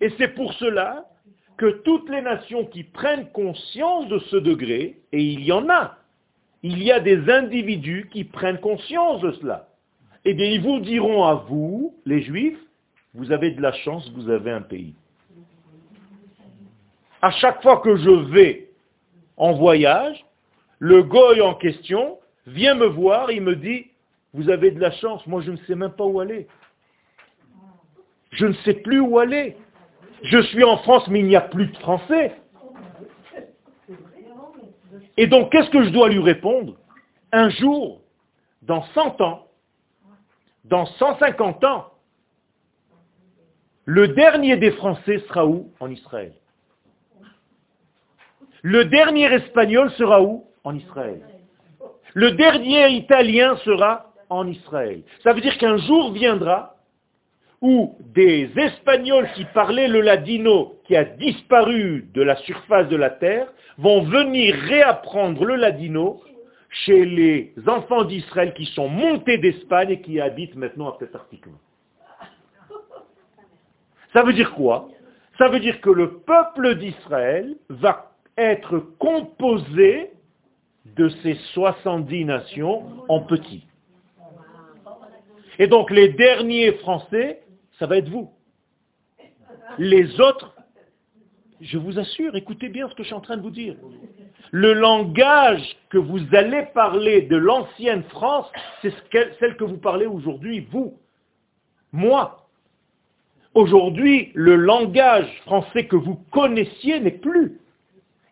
[0.00, 1.04] Et c'est pour cela
[1.58, 5.96] que toutes les nations qui prennent conscience de ce degré, et il y en a,
[6.62, 9.68] il y a des individus qui prennent conscience de cela,
[10.24, 12.58] eh bien ils vous diront à vous, les juifs,
[13.14, 14.94] vous avez de la chance, vous avez un pays
[17.22, 18.70] à chaque fois que je vais
[19.36, 20.24] en voyage,
[20.78, 23.86] le goy en question vient me voir, il me dit,
[24.34, 26.46] vous avez de la chance, moi je ne sais même pas où aller.
[28.30, 29.56] Je ne sais plus où aller.
[30.22, 32.34] Je suis en France, mais il n'y a plus de Français.
[35.16, 36.76] Et donc, qu'est-ce que je dois lui répondre?
[37.32, 38.00] Un jour,
[38.62, 39.46] dans 100 ans,
[40.64, 41.92] dans 150 ans,
[43.84, 45.72] le dernier des Français sera où?
[45.80, 46.34] En Israël.
[48.62, 50.44] Le dernier espagnol sera où?
[50.64, 51.20] En Israël.
[52.14, 55.02] Le dernier italien sera en Israël.
[55.22, 56.74] Ça veut dire qu'un jour viendra
[57.60, 63.10] où des Espagnols qui parlaient le ladino, qui a disparu de la surface de la
[63.10, 66.20] terre, vont venir réapprendre le ladino
[66.70, 71.50] chez les enfants d'Israël qui sont montés d'Espagne et qui habitent maintenant à article.
[74.12, 74.88] Ça veut dire quoi?
[75.38, 80.10] Ça veut dire que le peuple d'Israël va être composé
[80.96, 83.66] de ces 70 nations en petits.
[85.58, 87.42] Et donc les derniers Français,
[87.78, 88.30] ça va être vous.
[89.78, 90.54] Les autres,
[91.60, 93.76] je vous assure, écoutez bien ce que je suis en train de vous dire.
[94.50, 98.46] Le langage que vous allez parler de l'ancienne France,
[98.80, 100.94] c'est celle que vous parlez aujourd'hui, vous,
[101.92, 102.48] moi.
[103.54, 107.58] Aujourd'hui, le langage français que vous connaissiez n'est plus.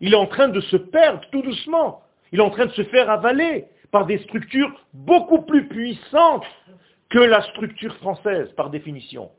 [0.00, 2.02] Il est en train de se perdre tout doucement.
[2.32, 6.44] Il est en train de se faire avaler par des structures beaucoup plus puissantes
[7.08, 9.30] que la structure française, par définition.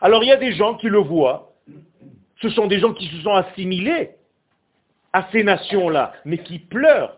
[0.00, 1.52] Alors il y a des gens qui le voient,
[2.40, 4.10] ce sont des gens qui se sont assimilés
[5.12, 7.16] à ces nations-là, mais qui pleurent,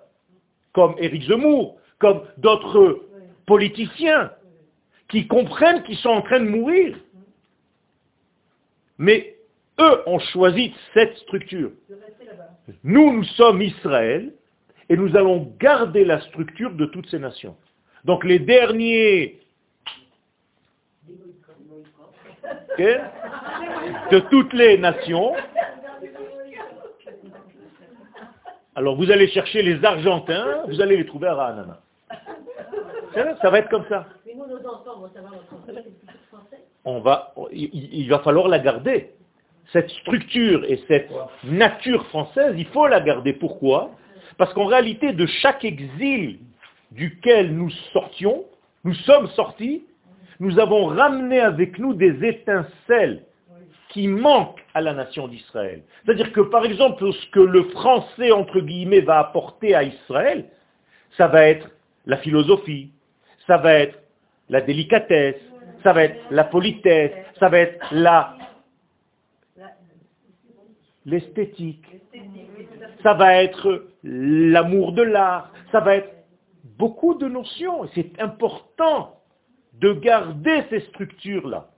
[0.73, 3.07] comme Éric Zemmour, comme d'autres
[3.47, 4.33] politiciens,
[5.09, 6.97] qui comprennent qu'ils sont en train de mourir.
[8.99, 9.37] Mais
[9.83, 11.71] eux ont choisi cette structure.
[12.85, 14.33] Nous, nous sommes Israël,
[14.89, 17.57] et nous allons garder la structure de toutes ces nations.
[18.05, 19.41] Donc les derniers
[22.79, 25.35] de toutes les nations.
[28.75, 31.81] Alors vous allez chercher les Argentins, vous allez les trouver à Rahanana.
[33.41, 34.07] Ça va être comme ça.
[36.85, 39.11] On va, il va falloir la garder.
[39.73, 41.11] Cette structure et cette
[41.45, 43.33] nature française, il faut la garder.
[43.33, 43.91] Pourquoi?
[44.37, 46.39] Parce qu'en réalité, de chaque exil
[46.91, 48.45] duquel nous sortions,
[48.85, 49.85] nous sommes sortis,
[50.41, 53.23] nous avons ramené avec nous des étincelles
[53.91, 55.83] qui manquent à la nation d'Israël.
[56.05, 60.47] C'est-à-dire que, par exemple, ce que le français, entre guillemets, va apporter à Israël,
[61.17, 61.71] ça va être
[62.07, 62.91] la philosophie,
[63.47, 63.99] ça va être
[64.49, 65.37] la délicatesse,
[65.83, 68.37] ça va être la politesse, ça va être la
[71.05, 71.85] l'esthétique,
[73.03, 76.13] ça va être l'amour de l'art, ça va être
[76.79, 77.89] beaucoup de notions.
[77.95, 79.19] C'est important
[79.75, 81.69] de garder ces structures-là.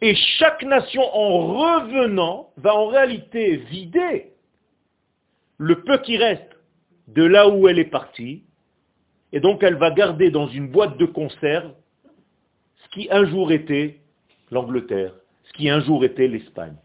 [0.00, 4.32] Et chaque nation, en revenant, va en réalité vider
[5.58, 6.50] le peu qui reste
[7.08, 8.44] de là où elle est partie,
[9.32, 11.72] et donc elle va garder dans une boîte de conserve
[12.76, 14.00] ce qui un jour était
[14.50, 15.14] l'Angleterre,
[15.44, 16.76] ce qui un jour était l'Espagne.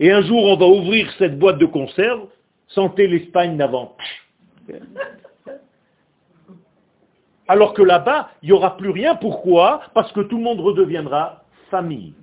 [0.00, 2.26] Et un jour, on va ouvrir cette boîte de conserve,
[2.68, 3.94] sentez l'Espagne d'avant.
[7.46, 9.14] Alors que là-bas, il n'y aura plus rien.
[9.16, 9.82] Pourquoi?
[9.92, 12.14] Parce que tout le monde redeviendra famille.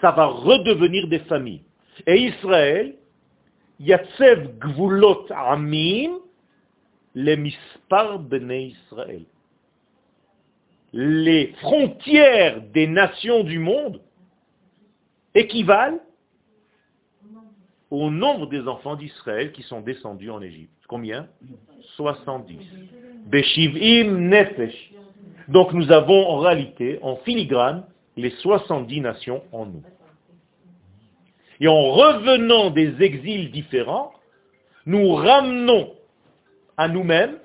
[0.00, 1.62] Ça va redevenir des familles.
[2.06, 2.94] Et Israël,
[3.80, 6.12] Yatsev Gvulot Amim,
[7.14, 9.24] les Mispar Bnei Israël.
[10.94, 14.00] Les frontières des nations du monde
[15.34, 15.98] équivalent
[18.02, 20.72] au nombre des enfants d'Israël qui sont descendus en Égypte.
[20.88, 21.28] Combien?
[21.96, 22.58] 70.
[23.26, 24.92] Beshivim Nefesh.
[25.48, 27.84] Donc nous avons en réalité, en filigrane,
[28.16, 29.82] les 70 nations en nous.
[31.60, 34.12] Et en revenant des exils différents,
[34.84, 35.94] nous ramenons
[36.76, 37.38] à nous-mêmes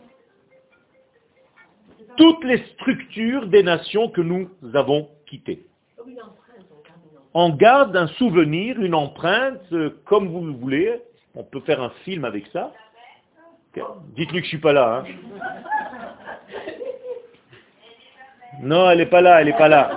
[2.17, 5.65] toutes les structures des nations que nous avons quittées.
[7.33, 11.01] On garde un souvenir, une empreinte, euh, comme vous le voulez.
[11.33, 12.71] On peut faire un film avec ça.
[14.15, 15.03] Dites-lui que je suis pas là.
[15.05, 15.11] Hein.
[18.61, 19.91] Non, elle n'est pas là, elle n'est pas là.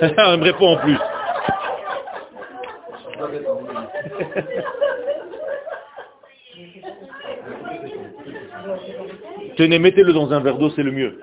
[0.00, 0.98] elle me répond en plus.
[9.56, 11.20] Tenez, mettez-le dans un verre d'eau, c'est le mieux.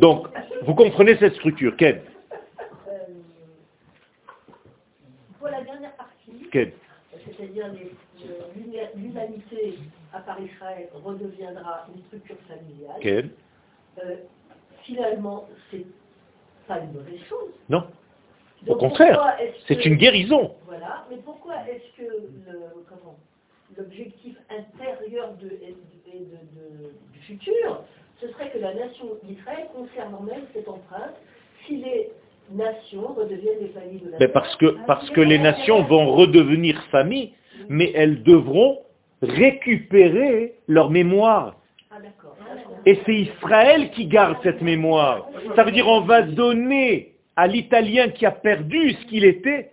[0.00, 0.28] Donc,
[0.62, 2.00] vous comprenez cette structure, Ken
[5.38, 7.66] Pour la dernière partie, c'est-à-dire
[8.94, 9.78] l'humanité
[10.12, 13.00] à part Israël redeviendra une structure familiale.
[13.00, 13.30] Ken
[14.04, 14.16] euh,
[14.82, 15.86] finalement, c'est
[16.68, 17.52] pas une mauvaise chose.
[17.68, 17.86] Non.
[18.66, 19.36] Au contraire,
[19.68, 20.54] c'est une guérison.
[20.66, 22.04] Voilà, mais pourquoi est-ce que
[23.76, 27.84] l'objectif intérieur de, du futur
[28.20, 31.16] ce serait que la nation d'Israël conserve en elle cette empreinte
[31.66, 32.10] si les
[32.50, 36.80] nations redeviennent des familles de la mais parce que, parce que les nations vont redevenir
[36.90, 37.32] familles,
[37.68, 38.78] mais elles devront
[39.22, 41.56] récupérer leur mémoire.
[41.90, 41.96] Ah,
[42.84, 45.28] Et c'est Israël qui garde cette mémoire.
[45.56, 49.72] Ça veut dire on va donner à l'Italien qui a perdu ce qu'il était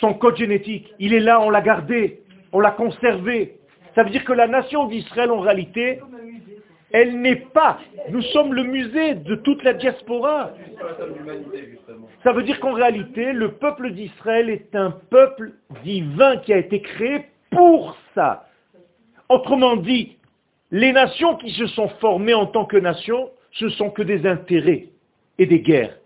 [0.00, 0.92] son code génétique.
[0.98, 2.20] Il est là, on l'a gardé,
[2.52, 3.58] on l'a conservé.
[3.94, 6.00] Ça veut dire que la nation d'Israël, en réalité,
[6.90, 7.78] elle n'est pas.
[8.10, 10.52] Nous sommes le musée de toute la diaspora.
[12.22, 15.52] Ça veut dire qu'en réalité, le peuple d'Israël est un peuple
[15.84, 18.46] divin qui a été créé pour ça.
[19.28, 20.16] Autrement dit,
[20.70, 24.86] les nations qui se sont formées en tant que nations, ce sont que des intérêts
[25.38, 25.96] et des guerres.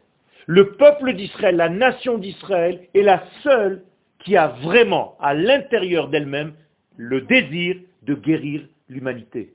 [0.46, 3.82] Le peuple d'Israël, la nation d'Israël, est la seule
[4.20, 6.54] qui a vraiment à l'intérieur d'elle-même
[6.96, 9.52] le désir de guérir l'humanité.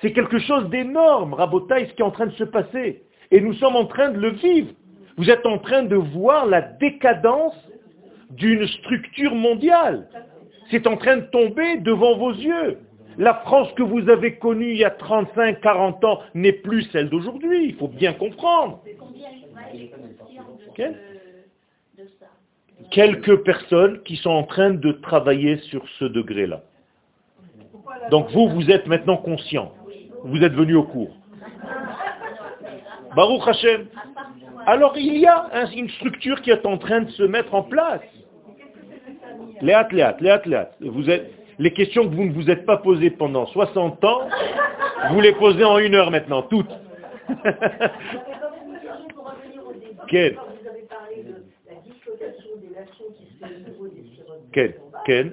[0.00, 3.02] C'est quelque chose d'énorme, Rabotaï, ce qui est en train de se passer.
[3.30, 4.72] Et nous sommes en train de le vivre.
[5.16, 7.56] Vous êtes en train de voir la décadence
[8.30, 10.08] d'une structure mondiale.
[10.70, 12.78] C'est en train de tomber devant vos yeux.
[13.18, 17.08] La France que vous avez connue il y a 35, 40 ans n'est plus celle
[17.08, 17.68] d'aujourd'hui.
[17.68, 18.80] Il faut bien comprendre.
[22.90, 26.62] Quelques personnes qui sont en train de travailler sur ce degré-là.
[28.10, 29.72] Donc vous, vous êtes maintenant conscient.
[30.24, 31.16] Vous êtes venu au cours.
[33.14, 33.86] Baruch Hashem.
[34.66, 38.02] Alors il y a une structure qui est en train de se mettre en place.
[39.62, 40.70] Léat, léat, léat, léat.
[40.80, 44.28] Vous êtes, les questions que vous ne vous êtes pas posées pendant 60 ans,
[45.10, 46.70] vous les posez en une heure maintenant, toutes.
[50.08, 50.36] Ken.
[54.52, 54.72] Ken.
[55.04, 55.32] Ken.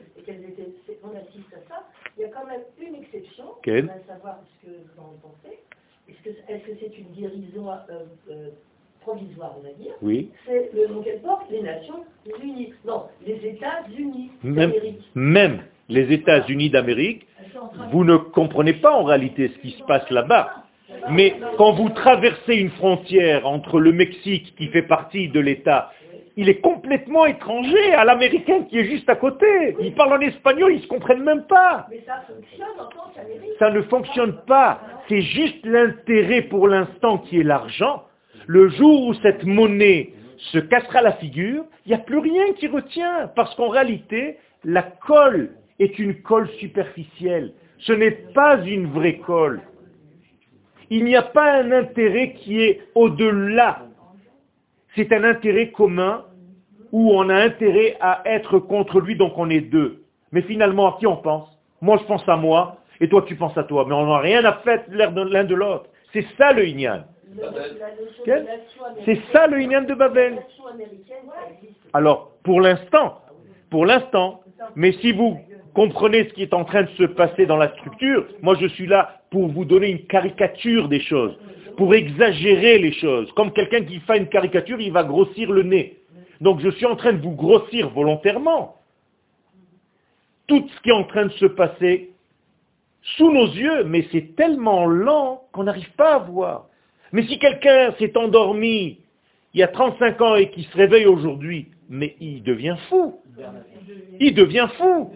[2.16, 3.90] Il y a quand même une exception, Ken.
[4.08, 5.60] savoir ce que vous en pensez.
[6.08, 8.50] Est-ce que c'est une guérison euh, euh,
[9.02, 10.32] provisoire, on va dire Oui.
[10.46, 12.06] C'est le nom qu'elle porte, les Nations
[12.42, 12.74] Unies.
[12.86, 15.02] Non, les États-Unis d'Amérique.
[15.16, 17.28] Même les États-Unis d'Amérique,
[17.92, 20.64] vous ne comprenez pas en réalité ce qui se passe là-bas.
[21.10, 25.92] Mais quand vous traversez une frontière entre le Mexique, qui fait partie de l'État,
[26.36, 29.76] il est complètement étranger à l'américain qui est juste à côté.
[29.80, 31.88] Ils parlent en espagnol, ils ne se comprennent même pas.
[31.90, 32.04] Mais
[33.60, 34.82] Ça ne fonctionne pas.
[35.08, 38.04] C'est juste l'intérêt pour l'instant qui est l'argent.
[38.48, 42.68] Le jour où cette monnaie se cassera la figure, il n'y a plus rien qui
[42.68, 43.30] retient.
[43.36, 47.54] Parce qu'en réalité, la colle est une colle superficielle.
[47.80, 49.62] Ce n'est pas une vraie colle.
[50.90, 53.84] Il n'y a pas un intérêt qui est au-delà.
[54.96, 56.26] C'est un intérêt commun
[56.92, 60.04] où on a intérêt à être contre lui, donc on est deux.
[60.32, 61.50] Mais finalement, à qui on pense?
[61.82, 63.86] Moi, je pense à moi, et toi, tu penses à toi.
[63.88, 65.90] Mais on n'a rien à faire l'un de l'autre.
[66.14, 67.04] C'est ça le Inyan.
[69.06, 70.44] C'est ça le Inyan de Babel.
[71.94, 73.20] Alors, pour l'instant,
[73.72, 74.42] pour l'instant,
[74.76, 75.40] mais si vous
[75.74, 78.88] comprenez ce qui est en train de se passer dans la structure, moi je suis
[78.88, 81.38] là pour vous donner une caricature des choses,
[81.78, 83.32] pour exagérer les choses.
[83.34, 85.98] Comme quelqu'un qui fait une caricature, il va grossir le nez.
[86.42, 88.76] Donc je suis en train de vous grossir volontairement.
[90.48, 92.12] Tout ce qui est en train de se passer
[93.18, 96.68] sous nos yeux, mais c'est tellement lent qu'on n'arrive pas à voir.
[97.12, 99.00] Mais si quelqu'un s'est endormi
[99.54, 103.20] il y a 35 ans et qui se réveille aujourd'hui, mais il devient fou.
[104.20, 105.12] Il devient fou.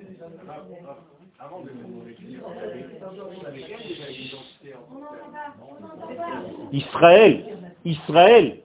[6.72, 7.46] Israël,
[7.86, 8.58] Israël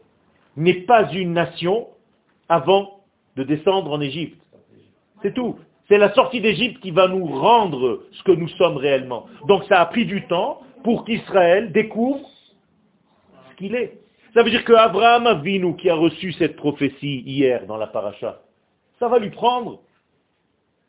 [0.57, 1.89] n'est pas une nation
[2.49, 3.01] avant
[3.37, 4.41] de descendre en Égypte.
[5.22, 5.57] C'est tout.
[5.89, 9.26] C'est la sortie d'Égypte qui va nous rendre ce que nous sommes réellement.
[9.47, 12.28] Donc ça a pris du temps pour qu'Israël découvre
[13.51, 13.99] ce qu'il est.
[14.35, 18.41] Ça veut dire qu'Abraham Avinu, qui a reçu cette prophétie hier dans la paracha,
[18.99, 19.80] ça va lui prendre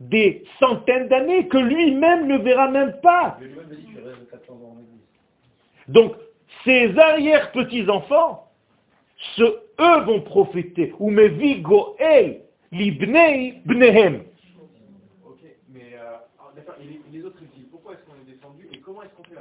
[0.10, 3.38] des centaines d'années que lui-même ne verra même pas.
[5.88, 6.16] Donc,
[6.64, 8.50] ses arrière-petits-enfants,
[9.40, 10.94] eux vont prophéter.
[11.00, 12.42] Ou goel
[12.72, 14.24] libnei bnehem.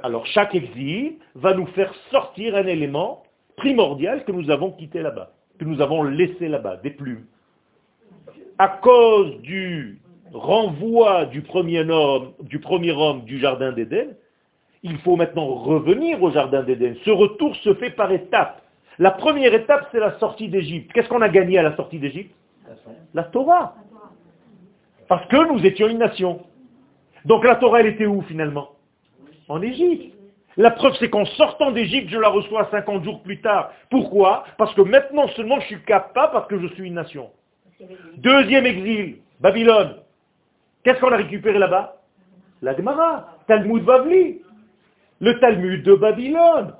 [0.01, 3.23] Alors chaque exil va nous faire sortir un élément
[3.57, 7.25] primordial que nous avons quitté là-bas, que nous avons laissé là-bas, des plumes.
[8.57, 9.99] À cause du
[10.33, 14.15] renvoi du premier homme du, premier homme du jardin d'Éden,
[14.81, 16.95] il faut maintenant revenir au jardin d'Éden.
[17.05, 18.61] Ce retour se fait par étapes.
[18.99, 20.91] La première étape, c'est la sortie d'Égypte.
[20.93, 22.35] Qu'est-ce qu'on a gagné à la sortie d'Égypte
[23.13, 23.75] La Torah.
[25.07, 26.41] Parce que nous étions une nation.
[27.25, 28.71] Donc la Torah, elle était où finalement?
[29.47, 30.13] En Égypte.
[30.57, 33.71] La preuve, c'est qu'en sortant d'Égypte, je la reçois 50 jours plus tard.
[33.89, 34.43] Pourquoi?
[34.57, 37.31] Parce que maintenant seulement je suis capable parce que je suis une nation.
[38.17, 40.02] Deuxième exil, Babylone.
[40.83, 41.95] Qu'est-ce qu'on a récupéré là-bas?
[42.61, 44.41] La Gemara, Talmud Bavli,
[45.19, 46.73] le Talmud de Babylone.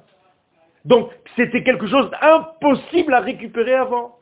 [0.85, 4.17] Donc c'était quelque chose d'impossible à récupérer avant.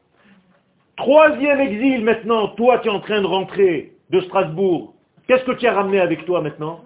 [0.97, 4.93] Troisième exil maintenant, toi tu es en train de rentrer de Strasbourg.
[5.27, 6.81] Qu'est-ce que tu as ramené avec toi maintenant?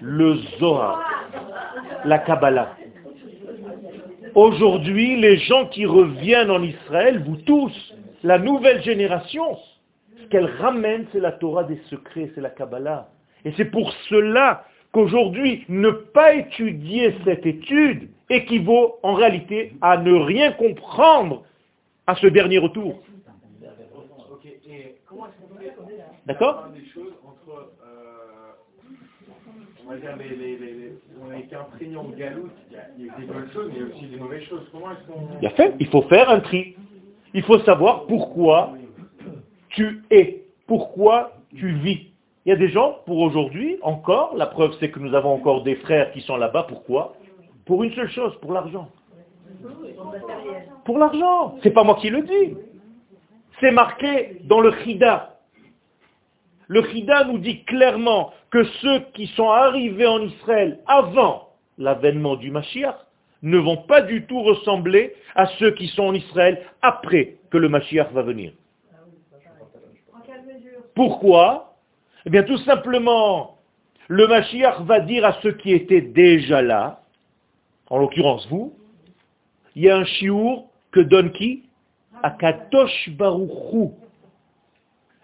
[0.00, 1.02] Le Zohar,
[2.04, 2.76] la Kabbalah.
[4.34, 9.56] Aujourd'hui, les gens qui reviennent en Israël, vous tous, la nouvelle génération,
[10.24, 13.08] Ce qu'elle ramène, c'est la Torah des secrets, c'est la Kabbalah.
[13.44, 20.14] Et c'est pour cela qu'aujourd'hui, ne pas étudier cette étude équivaut en réalité à ne
[20.14, 21.44] rien comprendre
[22.06, 23.02] à ce dernier retour.
[26.26, 26.68] D'accord
[29.86, 32.52] on va dire, les, les, les, on a été imprégné en galoute,
[32.98, 34.66] il y, a, des bonnes choses, mais il y a aussi des mauvaises choses.
[34.72, 35.74] Comment est-ce qu'on...
[35.78, 36.74] Il faut faire un tri.
[37.34, 38.72] Il faut savoir pourquoi
[39.74, 42.08] tu es, pourquoi tu vis?
[42.46, 45.62] Il y a des gens, pour aujourd'hui, encore, la preuve c'est que nous avons encore
[45.62, 47.14] des frères qui sont là-bas, pourquoi?
[47.64, 48.88] Pour une seule chose, pour l'argent.
[50.84, 51.56] Pour l'argent.
[51.62, 52.56] C'est pas moi qui le dis.
[53.60, 55.38] C'est marqué dans le Chida.
[56.68, 61.48] Le Chida nous dit clairement que ceux qui sont arrivés en Israël avant
[61.78, 62.96] l'avènement du Mashiach
[63.42, 67.68] ne vont pas du tout ressembler à ceux qui sont en Israël après que le
[67.68, 68.52] Mashiach va venir.
[70.94, 71.76] Pourquoi?
[72.26, 73.58] Eh bien tout simplement,
[74.08, 77.02] le Mashiach va dire à ceux qui étaient déjà là,
[77.88, 78.74] en l'occurrence vous,
[79.74, 81.64] il y a un chiour que donne qui?
[82.22, 83.94] Akatosh Baruchou.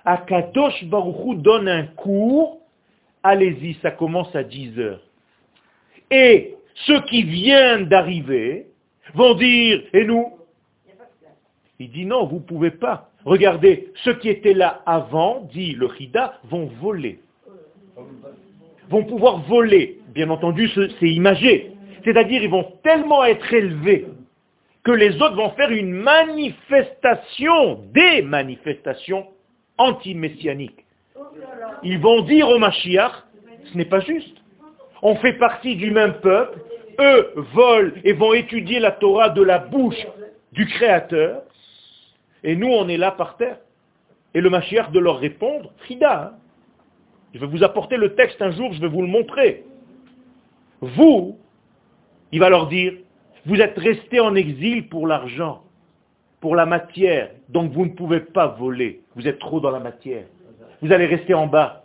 [0.04, 2.58] Akadosh Baruchou donne un cours,
[3.22, 5.02] allez-y, ça commence à 10 heures.
[6.10, 6.56] Et
[6.86, 8.66] ceux qui viennent d'arriver
[9.14, 10.36] vont dire, et nous?
[11.78, 13.09] Il dit non, vous ne pouvez pas.
[13.24, 17.20] Regardez, ceux qui étaient là avant, dit le Chida, vont voler.
[18.88, 19.98] Vont pouvoir voler.
[20.14, 20.68] Bien entendu,
[20.98, 21.72] c'est imagé.
[22.04, 24.06] C'est-à-dire, ils vont tellement être élevés
[24.82, 29.26] que les autres vont faire une manifestation, des manifestations
[29.76, 30.86] anti-messianiques.
[31.82, 33.12] Ils vont dire au Mashiach,
[33.64, 34.36] ce n'est pas juste.
[35.02, 36.58] On fait partie du même peuple,
[36.98, 40.06] eux volent et vont étudier la Torah de la bouche
[40.52, 41.42] du Créateur,
[42.44, 43.58] et nous on est là par terre.
[44.34, 46.38] Et le Mashiach de leur répondre, Frida, hein.
[47.34, 49.64] je vais vous apporter le texte un jour, je vais vous le montrer.
[50.80, 51.36] Vous,
[52.32, 52.94] il va leur dire,
[53.46, 55.62] vous êtes restés en exil pour l'argent
[56.40, 57.30] pour la matière.
[57.48, 59.02] Donc vous ne pouvez pas voler.
[59.14, 60.24] Vous êtes trop dans la matière.
[60.82, 61.84] Vous allez rester en bas.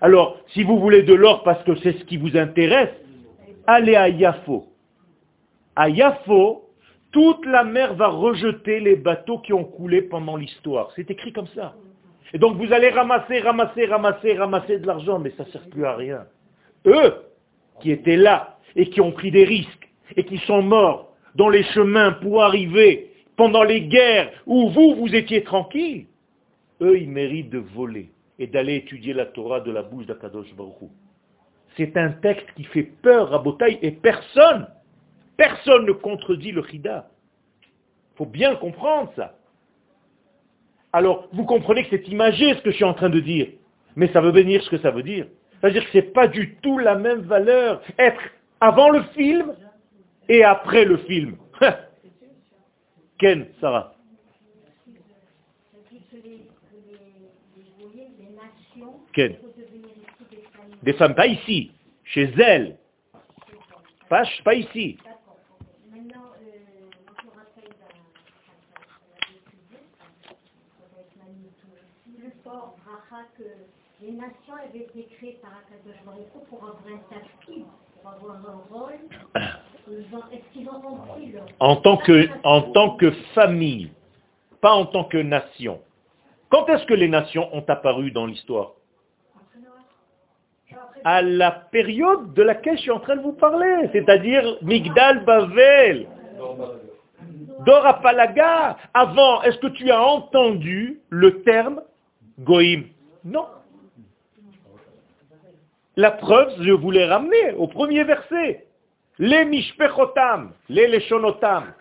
[0.00, 2.90] Alors, si vous voulez de l'or parce que c'est ce qui vous intéresse,
[3.66, 4.66] allez à Yafo.
[5.76, 6.63] À Yafo,
[7.14, 10.90] toute la mer va rejeter les bateaux qui ont coulé pendant l'histoire.
[10.96, 11.76] C'est écrit comme ça.
[12.32, 15.86] Et donc vous allez ramasser, ramasser, ramasser, ramasser de l'argent, mais ça ne sert plus
[15.86, 16.24] à rien.
[16.86, 17.14] Eux,
[17.80, 21.62] qui étaient là et qui ont pris des risques et qui sont morts dans les
[21.62, 26.06] chemins pour arriver pendant les guerres où vous, vous étiez tranquille,
[26.80, 28.10] eux, ils méritent de voler
[28.40, 30.90] et d'aller étudier la Torah de la bouche d'Akadosh Baruch
[31.76, 34.66] C'est un texte qui fait peur à Botaï et personne,
[35.36, 37.08] personne ne contredit le Chida.
[37.62, 39.34] Il faut bien comprendre ça.
[40.92, 43.48] Alors, vous comprenez que c'est imagé ce que je suis en train de dire,
[43.96, 45.26] mais ça veut venir ce que ça veut dire.
[45.60, 48.20] C'est-à-dire que ce n'est pas du tout la même valeur être
[48.60, 49.54] avant le film
[50.28, 51.36] et après le film.
[53.18, 53.94] Ken, Sarah.
[59.12, 59.36] Ken.
[60.82, 61.70] Des femmes, pas ici,
[62.04, 62.76] chez elles.
[64.08, 64.98] Pas, pas ici.
[65.90, 67.70] Maintenant, je me rappelle
[72.18, 73.44] le fort Bracha que
[74.02, 77.64] les nations avaient été créées par Akadosh Baruch pour avoir un statut,
[78.00, 78.98] pour avoir un rôle.
[81.60, 83.92] En tant, que, en tant que famille,
[84.60, 85.80] pas en tant que nation.
[86.48, 88.72] Quand est-ce que les nations ont apparu dans l'histoire?
[91.04, 96.08] À la période de laquelle je suis en train de vous parler, c'est-à-dire Migdal Bavel.
[97.66, 98.76] Dorapalaga.
[98.92, 101.82] Avant, est-ce que tu as entendu le terme
[102.38, 102.88] Goïm
[103.24, 103.46] Non.
[105.96, 108.66] La preuve, je voulais ramener au premier verset.
[109.18, 111.72] Les mishpechotam, les leshonotam.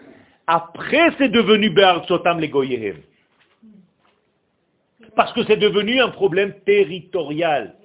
[0.46, 2.98] Après, c'est devenu Be'artsotam les goyehem.
[5.16, 7.76] Parce que c'est devenu un problème territorial.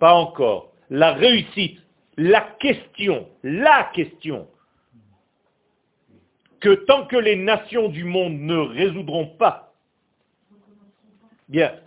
[0.00, 0.72] Pas encore.
[0.90, 1.80] La réussite,
[2.16, 4.48] la question, la question,
[6.62, 9.74] que tant que les nations du monde ne résoudront pas,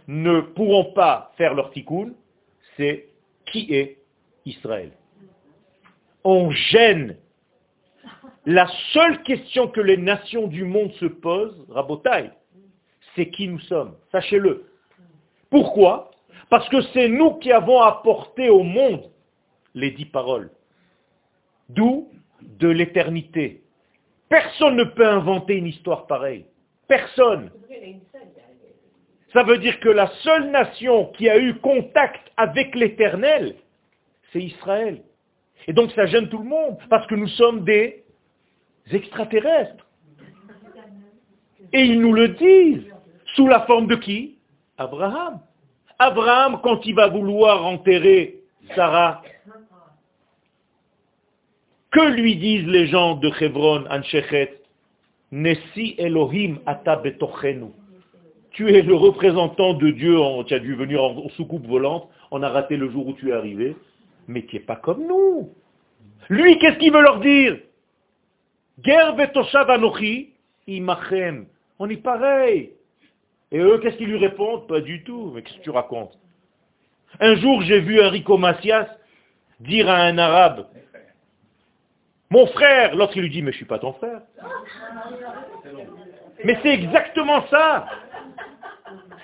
[0.08, 2.12] ne pourront pas faire leur tikkun,
[2.76, 3.08] c'est
[3.46, 4.00] qui est
[4.46, 4.92] Israël.
[6.24, 7.18] On gêne.
[8.46, 12.30] La seule question que les nations du monde se posent, Rabotai,
[13.16, 13.96] c'est qui nous sommes.
[14.12, 14.70] Sachez-le.
[15.50, 16.12] Pourquoi?
[16.50, 19.10] Parce que c'est nous qui avons apporté au monde
[19.74, 20.52] les dix paroles.
[21.70, 22.12] D'où?
[22.42, 23.65] De l'éternité.
[24.30, 26.46] Personne ne peut inventer une histoire pareille.
[26.88, 27.52] Personne.
[29.34, 33.56] Ça veut dire que la seule nation qui a eu contact avec l'éternel,
[34.32, 35.02] c'est Israël.
[35.68, 38.04] Et donc ça gêne tout le monde, parce que nous sommes des
[38.92, 39.86] extraterrestres.
[41.74, 42.86] Et ils nous le disent,
[43.36, 44.38] sous la forme de qui?
[44.78, 45.42] Abraham.
[46.00, 48.40] Abraham, quand il va vouloir enterrer
[48.76, 49.22] Sarah,
[51.96, 54.62] que lui disent les gens de Hebron, Anshechet?
[55.32, 57.72] Nessi Elohim ata betochenu
[58.56, 60.18] tu es le représentant de Dieu,
[60.48, 63.34] tu as dû venir en soucoupe volante, on a raté le jour où tu es
[63.34, 63.76] arrivé,
[64.30, 65.50] mais tu n'es pas comme nous.
[66.30, 67.60] Lui, qu'est-ce qu'il veut leur dire?
[70.68, 71.48] Imachem.
[71.80, 72.72] On est pareil.
[73.52, 74.68] Et eux, qu'est-ce qu'ils lui répondent?
[74.68, 75.34] Pas du tout.
[75.36, 76.18] Mais qu'est-ce que tu racontes?
[77.20, 78.88] Un jour, j'ai vu Enrico Macias
[79.60, 80.68] dire à un arabe,
[82.36, 84.22] mon frère, lorsqu'il lui dit, mais je ne suis pas ton frère.
[86.44, 87.88] Mais c'est exactement ça.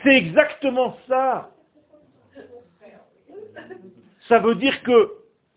[0.01, 1.49] C'est exactement ça.
[4.29, 5.11] Ça veut dire que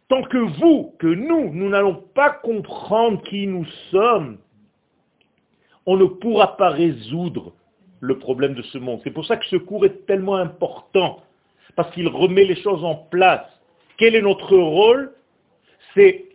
[0.09, 4.39] tant que vous, que nous, nous n'allons pas comprendre qui nous sommes,
[5.87, 7.53] on ne pourra pas résoudre
[8.01, 9.01] le problème de ce monde.
[9.05, 11.23] C'est pour ça que ce cours est tellement important,
[11.77, 13.47] parce qu'il remet les choses en place.
[13.97, 15.13] Quel est notre rôle?
[15.95, 16.34] C'est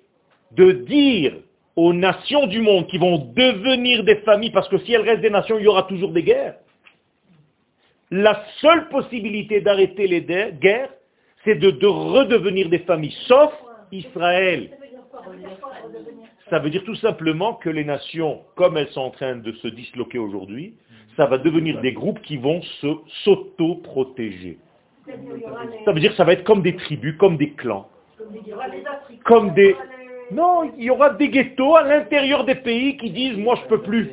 [0.51, 1.33] de dire
[1.75, 5.29] aux nations du monde qui vont devenir des familles, parce que si elles restent des
[5.29, 6.55] nations, il y aura toujours des guerres.
[8.11, 10.89] La seule possibilité d'arrêter les guerres,
[11.45, 13.53] c'est de, redevenir des familles, sauf
[13.91, 14.71] Israël.
[16.49, 19.67] Ça veut dire tout simplement que les nations, comme elles sont en train de se
[19.67, 20.73] disloquer aujourd'hui,
[21.15, 22.87] ça va devenir des groupes qui vont se
[23.23, 24.57] s'auto-protéger.
[25.85, 27.87] Ça veut dire que ça va être comme des tribus, comme des clans,
[29.25, 29.75] comme des...
[30.31, 33.81] Non, il y aura des ghettos à l'intérieur des pays qui disent, moi je peux
[33.81, 34.09] plus.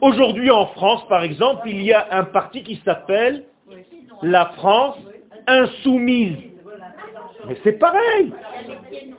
[0.00, 3.44] Aujourd'hui en France, par exemple, il y a un parti qui s'appelle
[4.22, 4.96] la France
[5.46, 6.36] insoumise.
[7.46, 8.32] Mais c'est pareil.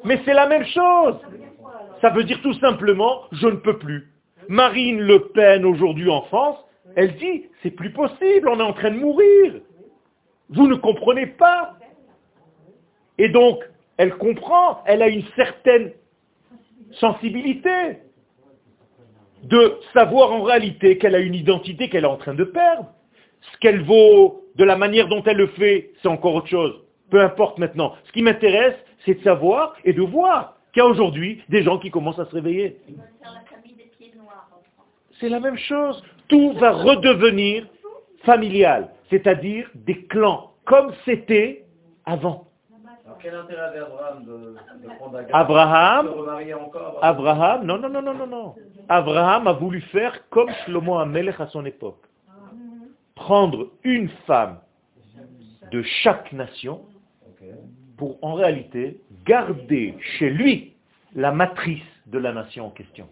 [0.06, 1.16] Mais c'est la même chose.
[2.02, 4.10] Ça veut dire tout simplement, je ne peux plus.
[4.48, 6.58] Marine Le Pen aujourd'hui en France,
[6.96, 9.56] elle dit, c'est plus possible, on est en train de mourir.
[10.50, 11.76] Vous ne comprenez pas.
[13.18, 13.64] Et donc,
[13.98, 15.92] elle comprend, elle a une certaine
[16.94, 18.00] sensibilité
[19.44, 22.88] de savoir en réalité qu'elle a une identité qu'elle est en train de perdre.
[23.42, 26.82] Ce qu'elle vaut, de la manière dont elle le fait, c'est encore autre chose.
[27.10, 27.96] Peu importe maintenant.
[28.04, 28.76] Ce qui m'intéresse,
[29.06, 32.26] c'est de savoir et de voir qu'il y a aujourd'hui des gens qui commencent à
[32.26, 32.78] se réveiller.
[35.20, 36.04] C'est la même chose.
[36.28, 37.66] Tout va redevenir
[38.24, 41.64] familial, c'est-à-dire des clans, comme c'était
[42.06, 42.49] avant.
[43.22, 44.56] Quel intérêt avait Abraham de,
[44.98, 46.08] prendre Abraham,
[47.02, 48.56] Abraham, non, non, non, non, non, non.
[48.88, 52.02] Abraham a voulu faire comme Shlomo Amelech à son époque.
[53.16, 54.60] Prendre une femme
[55.72, 56.82] de chaque nation
[57.98, 60.74] pour en réalité garder chez lui
[61.16, 63.08] la matrice de la nation en question.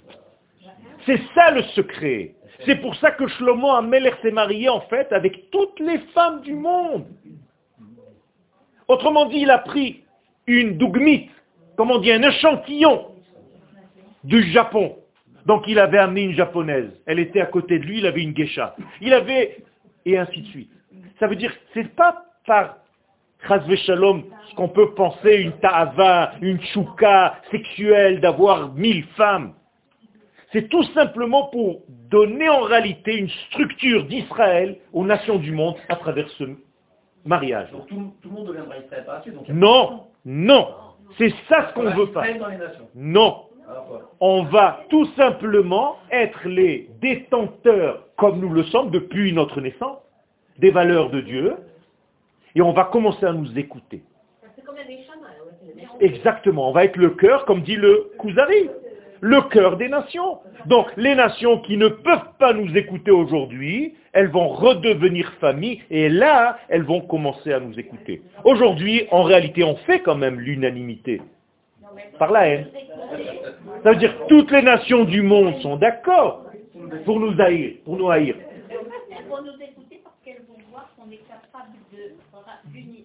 [1.05, 2.35] C'est ça le secret.
[2.65, 6.55] C'est pour ça que Shlomo Amelech s'est marié en fait avec toutes les femmes du
[6.55, 7.05] monde.
[8.87, 10.03] Autrement dit, il a pris
[10.45, 11.29] une dougmite,
[11.75, 13.07] comme on dit, un échantillon
[14.23, 14.95] du Japon,
[15.45, 16.89] donc il avait amené une japonaise.
[17.05, 18.75] Elle était à côté de lui, il avait une geisha.
[19.01, 19.57] Il avait...
[20.05, 20.71] Et ainsi de suite.
[21.19, 22.77] Ça veut dire, c'est pas par
[23.85, 29.53] Shalom, ce qu'on peut penser une ta'ava, une chouka sexuelle d'avoir mille femmes.
[30.51, 35.95] C'est tout simplement pour donner en réalité une structure d'Israël aux nations du monde à
[35.97, 36.45] travers ce
[37.25, 37.71] mariage.
[37.71, 39.35] Donc tout, le monde deviendra Israël par la suite.
[39.49, 40.67] non, non.
[41.17, 42.25] C'est ça ce qu'on veut pas.
[42.93, 43.47] Non
[44.19, 49.97] on va tout simplement être les détenteurs, comme nous le sommes depuis notre naissance,
[50.57, 51.55] des valeurs de Dieu,
[52.55, 54.01] et on va commencer à nous écouter.
[55.99, 58.69] Exactement, on va être le cœur, comme dit le Kuzari,
[59.21, 60.39] le cœur des nations.
[60.65, 66.09] Donc les nations qui ne peuvent pas nous écouter aujourd'hui, elles vont redevenir famille, et
[66.09, 68.21] là, elles vont commencer à nous écouter.
[68.43, 71.21] Aujourd'hui, en réalité, on fait quand même l'unanimité
[72.17, 72.67] par la haine.
[73.83, 76.45] Ça veut dire que toutes les nations du monde sont d'accord
[77.05, 78.35] pour nous haïr, pour nous haïr.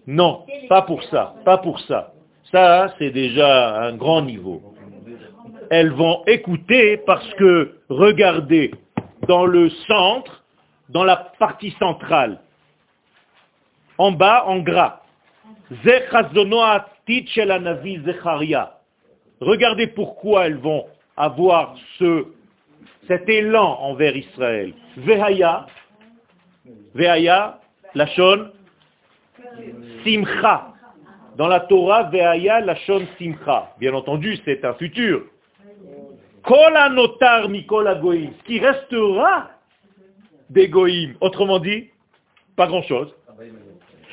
[0.05, 2.13] Non, pas pour ça, pas pour ça.
[2.51, 4.72] Ça, c'est déjà un grand niveau.
[5.75, 8.69] Elles vont écouter parce que, regardez,
[9.27, 10.43] dans le centre,
[10.89, 12.39] dans la partie centrale,
[13.97, 15.01] en bas, en gras,
[19.41, 20.85] Regardez pourquoi elles vont
[21.17, 22.27] avoir ce
[23.07, 24.75] cet élan envers Israël.
[24.97, 25.65] Vehaya,
[26.93, 27.59] Vehaya,
[27.95, 28.51] Lachon,
[30.03, 30.67] Simcha.
[31.35, 33.73] Dans la Torah, Vehaya, Lachon, Simcha.
[33.79, 35.32] Bien entendu, c'est un futur.
[36.43, 38.31] Kol anotar mikol agoïm.
[38.39, 39.49] Ce qui restera
[40.49, 41.15] des goïm.
[41.21, 41.89] Autrement dit,
[42.55, 43.13] pas grand-chose.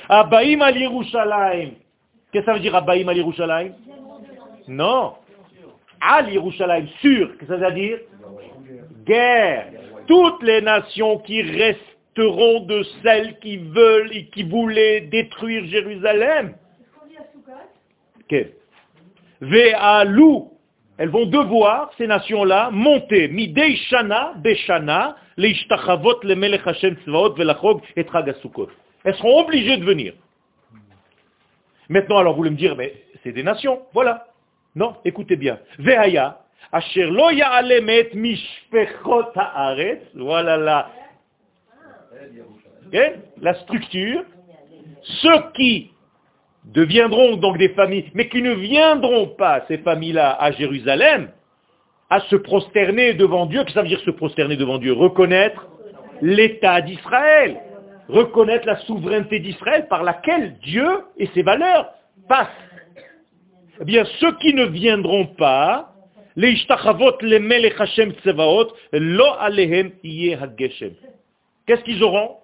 [0.08, 1.72] Abaïm al Yerushalayim.
[2.32, 3.72] Qu'est-ce que ça veut dire Abaïm al Yerushalayim?
[4.68, 5.14] Non.
[6.00, 7.28] Al Yerushalayim, sûr.
[7.38, 7.98] Qu'est-ce que ça veut dire?
[9.04, 9.72] Guerre.
[10.06, 16.54] Toutes les nations qui resteront de celles qui veulent et qui voulaient détruire Jérusalem.
[19.40, 20.49] Ve'alou.
[21.00, 27.80] Elles vont devoir, ces nations-là, monter, midei shana, beshana, leishtachavot le melech Hashem tzvaot velachog
[27.96, 28.68] et tragasukot.
[29.04, 30.12] Elles seront obligées de venir.
[31.88, 32.92] Maintenant, alors vous voulez me dire, mais
[33.22, 34.26] c'est des nations, voilà.
[34.76, 35.58] Non, écoutez bien.
[35.78, 40.90] Ve'aya, asher lo ya'alemet mishpechot haaretz, voilà la,
[42.92, 43.00] Ok
[43.40, 44.22] la structure.
[45.22, 45.92] Ceux qui
[46.72, 51.30] deviendront donc des familles, mais qui ne viendront pas, ces familles-là, à Jérusalem,
[52.08, 53.64] à se prosterner devant Dieu.
[53.64, 54.92] Que ça veut dire se prosterner devant Dieu?
[54.92, 55.66] Reconnaître
[56.20, 57.60] l'État d'Israël,
[58.08, 61.92] reconnaître la souveraineté d'Israël par laquelle Dieu et ses valeurs
[62.28, 62.48] passent.
[63.80, 65.94] Eh bien, ceux qui ne viendront pas,
[66.36, 69.92] les ishtachavot, les melech Hashem tsevaot, lo alehem.
[71.66, 72.36] Qu'est-ce qu'ils auront?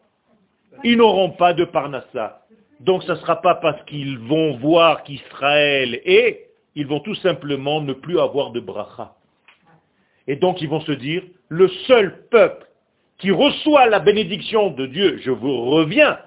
[0.84, 2.45] Ils n'auront pas de parnassa.
[2.80, 7.80] Donc ce ne sera pas parce qu'ils vont voir qu'Israël est, ils vont tout simplement
[7.80, 9.14] ne plus avoir de bracha.
[10.26, 12.66] Et donc ils vont se dire, le seul peuple
[13.18, 16.18] qui reçoit la bénédiction de Dieu, je vous reviens,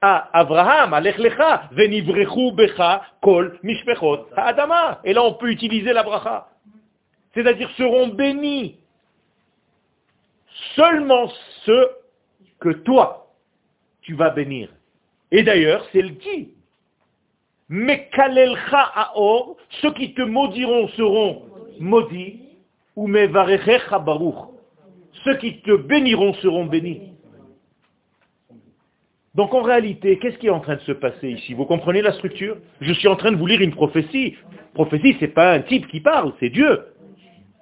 [0.00, 5.00] à Abraham, à l'Echlecha, venivrechu becha kol mishpechot adama.
[5.04, 6.48] Et là on peut utiliser la bracha.
[7.34, 8.76] C'est-à-dire seront bénis
[10.74, 11.30] seulement
[11.64, 11.88] ceux
[12.60, 13.32] que toi,
[14.02, 14.68] tu vas bénir.
[15.30, 16.54] Et d'ailleurs, c'est le qui.
[17.68, 21.42] Mais kalelcha aor, ceux qui te maudiront seront
[21.78, 22.40] maudits,
[22.96, 24.34] ou mevarechecha baruch.
[25.24, 27.12] Ceux qui te béniront seront bénis.
[29.34, 31.54] Donc en réalité, qu'est-ce qui est en train de se passer ici?
[31.54, 32.56] Vous comprenez la structure?
[32.80, 34.34] Je suis en train de vous lire une prophétie.
[34.74, 36.86] Prophétie, c'est pas un type qui parle, c'est Dieu.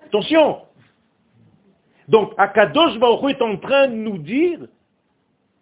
[0.07, 0.63] Attention
[2.09, 4.61] Donc Akadosh Baruch est en train de nous dire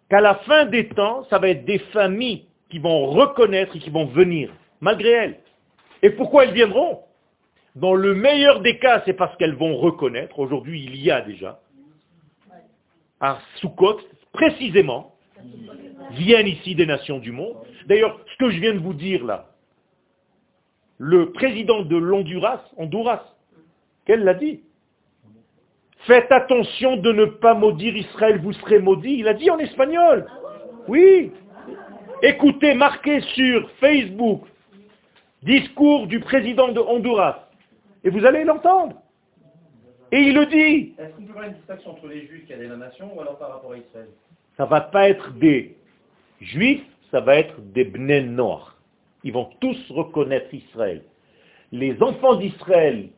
[0.09, 3.89] qu'à la fin des temps, ça va être des familles qui vont reconnaître et qui
[3.89, 4.51] vont venir,
[4.81, 5.39] malgré elles.
[6.01, 6.99] Et pourquoi elles viendront?
[7.75, 11.59] Dans le meilleur des cas, c'est parce qu'elles vont reconnaître, aujourd'hui il y a déjà,
[13.19, 13.99] à Sukkot,
[14.31, 15.13] précisément,
[16.11, 17.55] viennent ici des nations du monde.
[17.87, 19.49] D'ailleurs, ce que je viens de vous dire là,
[20.97, 23.23] le président de l'Honduras, Honduras,
[24.05, 24.61] qu'elle l'a dit
[26.07, 29.17] Faites attention de ne pas maudire Israël, vous serez maudit.
[29.19, 30.27] Il a dit en espagnol.
[30.87, 31.31] Oui.
[32.21, 34.43] Écoutez, marquez sur Facebook,
[35.41, 37.47] discours du président de Honduras.
[38.03, 38.95] Et vous allez l'entendre.
[40.11, 40.93] Et il le dit.
[40.99, 43.37] Est-ce qu'il y aura une distinction entre les juifs qui a des nations ou alors
[43.39, 44.07] par rapport à Israël?
[44.57, 45.75] Ça va pas être des
[46.39, 48.77] juifs, ça va être des bnei noirs.
[49.23, 51.01] Ils vont tous reconnaître Israël.
[51.71, 53.09] Les enfants d'Israël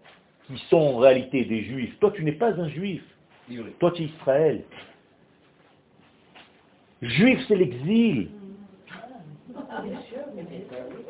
[0.48, 1.98] qui sont en réalité des juifs.
[2.00, 3.04] Toi, tu n'es pas un juif.
[3.80, 4.64] Toi, tu es Israël.
[7.02, 8.30] Juif, c'est l'exil.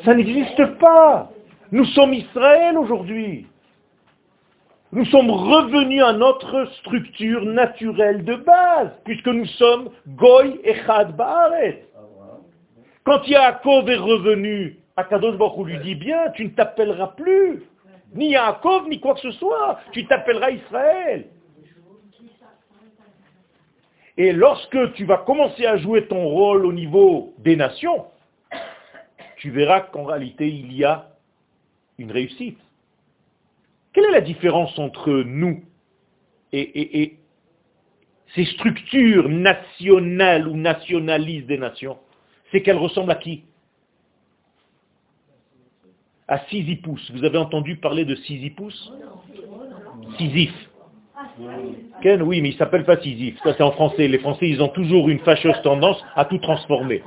[0.03, 1.31] Ça n'existe pas.
[1.71, 3.47] Nous sommes Israël aujourd'hui.
[4.91, 11.15] Nous sommes revenus à notre structure naturelle de base, puisque nous sommes Goy et Chad
[11.15, 11.85] Baaret.
[13.03, 17.63] Quand Yaakov est revenu, Akadosh Baruch lui dit bien, tu ne t'appelleras plus
[18.13, 19.79] ni Yaakov, ni quoi que ce soit.
[19.91, 21.27] Tu t'appelleras Israël.
[24.17, 28.05] Et lorsque tu vas commencer à jouer ton rôle au niveau des nations,
[29.37, 31.09] tu verras qu'en réalité, il y a
[31.99, 32.57] une réussite.
[33.93, 35.63] Quelle est la différence entre nous
[36.51, 37.19] et, et
[38.35, 41.97] ces structures nationales ou nationalistes des nations?
[42.51, 43.43] C'est qu'elles ressemblent à qui?
[46.28, 47.11] À Sisyphus.
[47.13, 48.91] Vous avez entendu parler de Sisyphus
[50.17, 50.69] Sisyphe.
[52.01, 53.38] Ken, oui, mais il s'appelle pas Sisyphe.
[53.43, 54.07] Ça, c'est en français.
[54.07, 57.03] Les Français, ils ont toujours une fâcheuse tendance à tout transformer.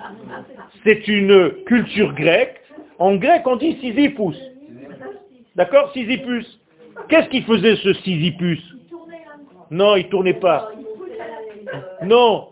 [0.84, 2.60] C'est une culture grecque.
[2.98, 4.36] En grec, on dit Sisyphus.
[5.56, 5.92] D'accord?
[5.92, 6.46] Sisyphus.
[7.08, 8.60] Qu'est-ce qu'il faisait ce Sisyphus
[9.70, 10.70] Non, il tournait pas.
[12.04, 12.48] Non.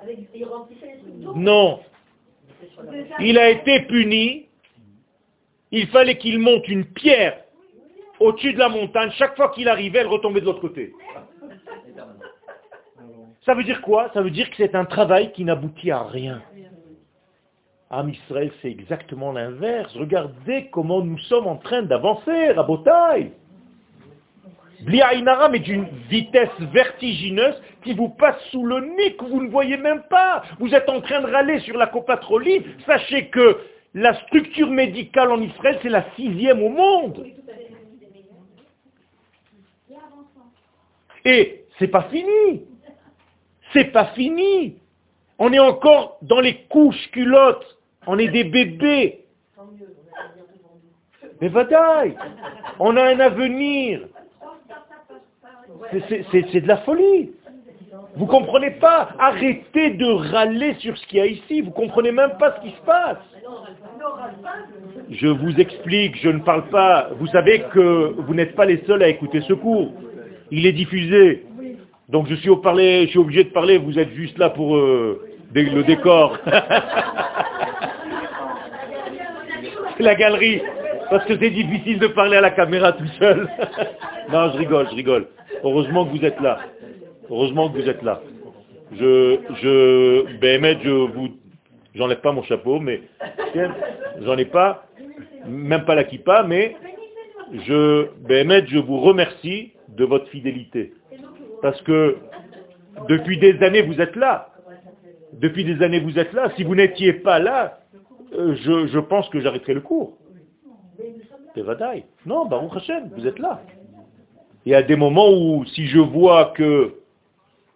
[1.35, 1.81] Non.
[3.21, 4.48] Il a été puni
[5.71, 7.39] il fallait qu'il monte une pierre
[8.21, 9.11] au-dessus de la montagne.
[9.17, 10.93] Chaque fois qu'il arrivait, elle retombait de l'autre côté.
[13.45, 14.11] Ça veut dire quoi?
[14.13, 16.43] Ça veut dire que c'est un travail qui n'aboutit à rien.
[17.91, 19.95] Am Israël, c'est exactement l'inverse.
[19.97, 23.33] Regardez comment nous sommes en train d'avancer, Rabotai.
[24.83, 29.77] Bliaïnaram est d'une vitesse vertigineuse qui vous passe sous le nez, que vous ne voyez
[29.77, 30.43] même pas.
[30.61, 32.63] Vous êtes en train de râler sur la copatroline.
[32.87, 33.59] Sachez que
[33.99, 37.27] la structure médicale en Israël, c'est la sixième au monde.
[41.25, 42.65] Et c'est pas fini.
[43.73, 44.77] C'est pas fini.
[45.39, 47.79] On est encore dans les couches culottes.
[48.07, 49.25] On est des bébés.
[51.41, 52.17] Mais vadaï,
[52.79, 54.07] on a un avenir.
[55.91, 57.33] C'est de la folie.
[58.17, 59.11] Vous comprenez pas?
[59.19, 61.61] Arrêtez de râler sur ce qu'il y a ici.
[61.61, 63.19] Vous comprenez même pas ce qui se passe.
[65.11, 67.11] Je vous explique, je ne parle pas.
[67.19, 69.93] Vous savez que vous n'êtes pas les seuls à écouter ce cours.
[70.51, 71.47] Il est diffusé.
[72.09, 73.79] Donc je suis, au parler, je suis obligé de parler.
[73.79, 76.39] Vous êtes juste là pour euh, le décor.
[79.99, 80.63] la galerie.
[81.11, 83.49] Parce que c'est difficile de parler à la caméra tout seul.
[84.33, 85.27] non, je rigole, je rigole.
[85.65, 86.59] Heureusement que vous êtes là.
[87.31, 88.21] Heureusement que vous êtes là.
[88.93, 91.29] Je, je, Béhémet, je vous,
[91.95, 93.03] j'enlève pas mon chapeau, mais,
[94.23, 94.87] j'en ai pas,
[95.47, 96.75] même pas la kippa, mais
[97.53, 100.95] je, Béhémet, je vous remercie de votre fidélité.
[101.61, 102.17] Parce que,
[103.09, 104.49] depuis des années, vous êtes là.
[105.35, 106.51] Depuis des années, vous êtes là.
[106.57, 107.81] Si vous n'étiez pas là,
[108.35, 110.17] euh, je, je pense que j'arrêterai le cours.
[112.27, 113.61] Non, Baruch Hashem, vous êtes là.
[114.65, 116.95] Il y a des moments où, si je vois que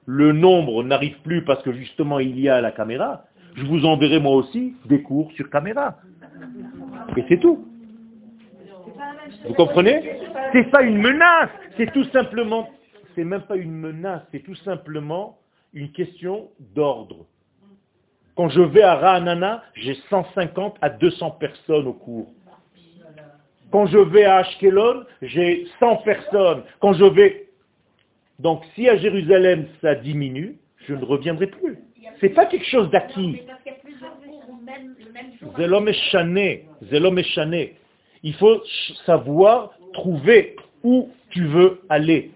[0.07, 3.25] le nombre n'arrive plus parce que justement il y a la caméra,
[3.55, 5.99] je vous enverrai moi aussi des cours sur caméra.
[7.17, 7.67] Et c'est tout.
[9.47, 10.19] Vous comprenez?
[10.53, 12.69] C'est pas une menace, c'est tout simplement,
[13.15, 15.39] c'est même pas une menace, c'est tout simplement
[15.73, 17.27] une question d'ordre.
[18.37, 22.33] Quand je vais à Rahanana, j'ai 150 à 200 personnes au cours.
[23.71, 26.63] Quand je vais à Ashkelon, j'ai 100 personnes.
[26.81, 27.42] Quand je vais...
[28.39, 30.57] Donc si à Jérusalem ça diminue,
[30.87, 31.79] je ne reviendrai plus.
[32.21, 33.43] Ce n'est pas quelque chose d'acquis.
[38.23, 38.63] Il faut
[39.07, 42.31] savoir trouver où tu veux aller.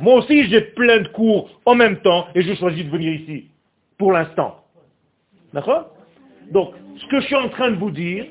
[0.00, 3.48] Moi aussi j'ai plein de cours en même temps et je choisis de venir ici.
[3.98, 4.64] Pour l'instant.
[5.52, 5.94] D'accord?
[6.50, 8.26] Donc, ce que je suis en train de vous dire,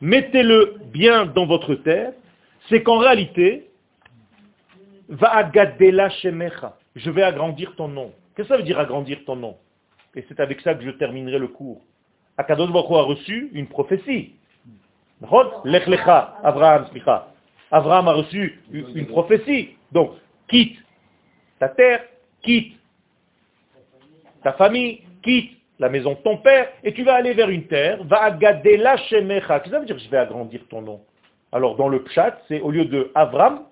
[0.00, 2.18] mettez-le bien dans votre tête,
[2.68, 3.68] c'est qu'en réalité,
[5.08, 5.50] va
[6.10, 8.12] shemecha, je vais agrandir ton nom.
[8.34, 9.56] Qu'est-ce que ça veut dire agrandir ton nom?
[10.14, 11.82] Et c'est avec ça que je terminerai le cours.
[12.36, 14.34] Akadosh Baruch a reçu une prophétie.
[15.64, 16.86] Lech lecha, Abraham,
[17.70, 19.70] Abraham a reçu une prophétie.
[19.92, 20.12] Donc,
[20.48, 20.78] quitte
[21.58, 22.04] ta terre,
[22.42, 22.76] quitte
[24.42, 28.02] ta famille, quitte la maison de ton père, et tu vas aller vers une terre,
[28.04, 28.36] va
[28.96, 29.60] shemecha.
[29.60, 31.00] Qu'est-ce que ça veut dire je vais agrandir ton nom?
[31.52, 33.64] Alors dans le pshat, c'est au lieu de Avram,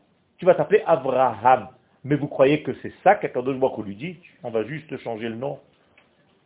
[0.43, 1.69] tu vas t'appeler Avraham.
[2.03, 4.17] Mais vous croyez que c'est ça qu'Akadosh Baruch lui dit?
[4.43, 5.61] On va juste changer le nom.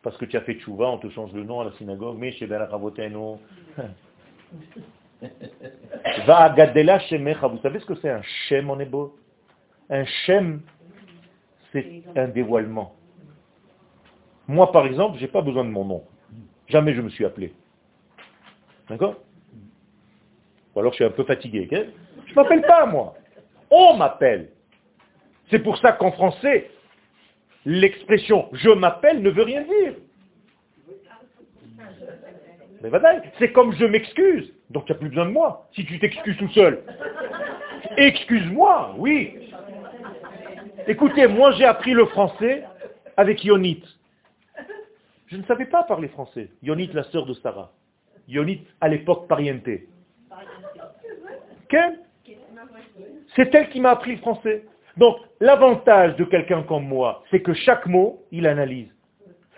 [0.03, 2.31] Parce que tu as fait tchouva, on te change le nom à la synagogue, mais
[2.33, 3.41] chez Raboteno.
[6.27, 7.47] Va agadela shemecha.
[7.47, 9.15] Vous savez ce que c'est un shem en hébreu?
[9.89, 10.61] Un shem,
[11.73, 12.95] c'est un dévoilement.
[14.47, 16.05] Moi, par exemple, je n'ai pas besoin de mon nom.
[16.69, 17.55] Jamais je me suis appelé.
[18.91, 19.15] D'accord?
[20.75, 21.67] Ou alors je suis un peu fatigué.
[21.73, 23.15] je ne m'appelle pas, moi.
[23.71, 24.51] On m'appelle.
[25.51, 26.71] C'est pour ça qu'en français,
[27.65, 29.95] l'expression je m'appelle ne veut rien dire.
[32.83, 32.91] Mais
[33.39, 34.53] c'est comme je m'excuse.
[34.71, 36.83] Donc tu n'as plus besoin de moi, si tu t'excuses tout seul.
[37.97, 39.51] Excuse-moi, oui.
[40.87, 42.65] Écoutez, moi j'ai appris le français
[43.17, 43.83] avec Yonit.
[45.29, 46.51] Je ne savais pas parler français.
[46.63, 47.73] Yonit, la sœur de Sarah.
[48.29, 49.69] Yonit, à l'époque, pariente.
[51.69, 51.99] Quelle
[53.35, 54.65] C'est elle qui m'a appris le français.
[54.97, 58.89] Donc, l'avantage de quelqu'un comme moi, c'est que chaque mot, il analyse.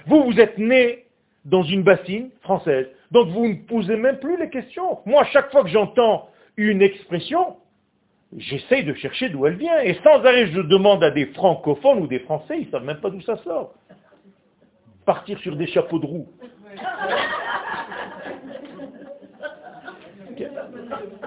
[0.07, 1.05] Vous, vous êtes né
[1.45, 2.89] dans une bassine française.
[3.11, 4.99] Donc, vous ne posez même plus les questions.
[5.07, 7.57] Moi, chaque fois que j'entends une expression,
[8.37, 9.79] j'essaye de chercher d'où elle vient.
[9.81, 13.01] Et sans arrêt, je demande à des francophones ou des français, ils ne savent même
[13.01, 13.75] pas d'où ça sort
[15.09, 16.29] partir sur des chapeaux de roue.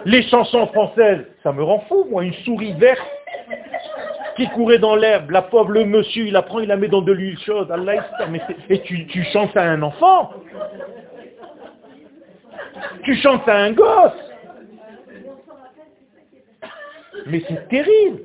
[0.06, 3.02] Les chansons françaises, ça me rend fou, moi, une souris verte
[4.36, 7.02] qui courait dans l'herbe, la pauvre, le monsieur, il la prend, il la met dans
[7.02, 7.74] de l'huile chaude,
[8.30, 10.32] mais et tu, chantes à un enfant.
[13.04, 14.12] Tu chantes à un gosse.
[17.28, 18.22] Mais c'est terrible.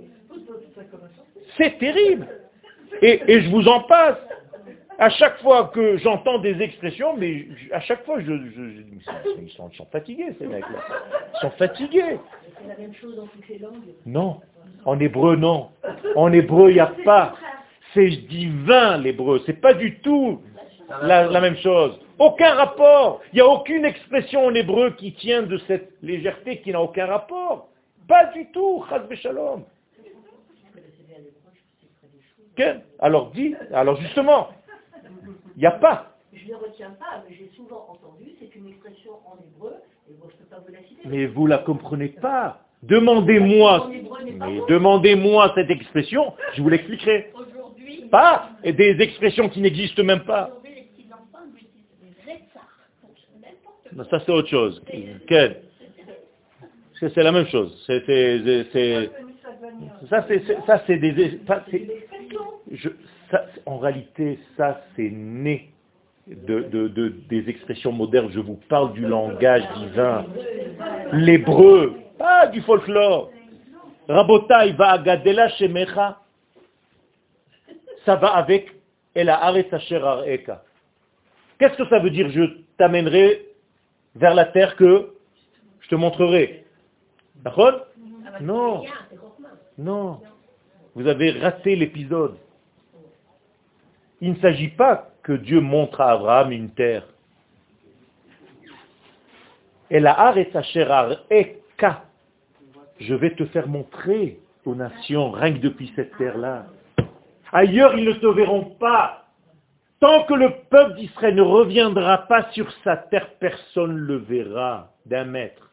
[1.57, 2.27] C'est terrible.
[3.03, 4.17] Et je vous en passe.
[4.99, 9.03] À chaque fois que j'entends des expressions, mais à chaque fois, je, je- je- ils,
[9.03, 10.79] sont, ils sont- ils sont fatigués, ces mecs-là.
[11.35, 12.19] Ils sont fatigués.
[12.63, 13.75] C'est la même chose dans toutes les langues.
[14.07, 14.41] Non.
[14.87, 15.69] En hébreu, non.
[16.15, 17.35] En hébreu, il n'y a pas.
[17.93, 19.43] C'est divin, l'hébreu.
[19.45, 20.41] C'est pas du tout
[21.03, 21.99] la, la même chose.
[22.19, 23.21] Aucun rapport.
[23.33, 27.07] Il n'y a aucune expression en hébreu qui tient de cette légèreté qui n'a aucun
[27.07, 27.69] rapport.
[28.09, 28.83] Pas du tout.
[28.89, 29.65] Chas shalom.
[33.01, 33.55] Alors dis.
[33.73, 34.49] Alors justement,
[35.57, 36.17] il n'y a pas.
[36.33, 39.75] Je ne retiens pas, mais j'ai souvent entendu, c'est une expression en hébreu,
[40.11, 41.03] et bon, je ne peux pas vous la citer.
[41.07, 42.61] Mais vous la comprenez pas.
[42.83, 43.91] Demandez-moi.
[44.69, 47.33] Demandez-moi cette expression, je vous l'expliquerai.
[48.11, 50.51] Pas et des expressions qui n'existent même pas.
[53.93, 54.83] Non, Ça c'est autre chose.
[56.99, 57.83] C'est la même chose.
[57.87, 59.11] C'est- c'est-
[60.11, 61.65] ça c'est c'est- ça c'est des ça,
[62.71, 62.89] je-
[63.31, 65.71] ça, en réalité ça c'est né
[66.27, 68.31] de, de- de- des expressions modernes.
[68.33, 70.27] Je vous parle du langage divin,
[71.13, 73.31] l'hébreu, pas du folklore.
[74.09, 76.19] Rabotai va agadela shemecha.
[78.05, 78.73] Ça va avec
[79.15, 79.79] el areka.
[81.59, 82.29] Qu'est-ce que ça veut dire?
[82.31, 82.43] Je
[82.77, 83.47] t'amènerai
[84.15, 85.13] vers la terre que
[85.81, 86.65] je te montrerai.
[87.37, 87.87] D'accord?
[88.41, 88.85] Non,
[89.79, 90.21] non.
[90.95, 92.37] Vous avez raté l'épisode.
[94.27, 97.05] Il ne s'agit pas que Dieu montre à Abraham une terre.
[99.89, 100.35] Et la.
[102.99, 106.67] Je vais te faire montrer aux nations, que depuis cette terre-là.
[107.53, 109.27] Ailleurs, ils ne te verront pas.
[110.01, 114.91] Tant que le peuple d'Israël ne reviendra pas sur sa terre, personne ne le verra
[115.07, 115.71] d'un mètre.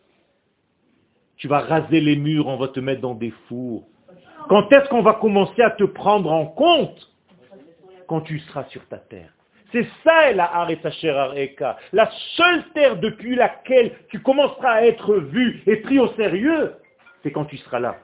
[1.38, 3.88] Tu vas raser les murs, on va te mettre dans des fours.
[4.47, 7.12] Quand est-ce qu'on va commencer à te prendre en compte?
[8.14, 9.34] Quand tu seras sur ta terre.
[9.72, 10.68] C'est ça la
[11.36, 11.78] Eka.
[11.93, 16.76] La seule terre depuis laquelle tu commenceras à être vu et pris au sérieux,
[17.24, 17.95] c'est quand tu seras là.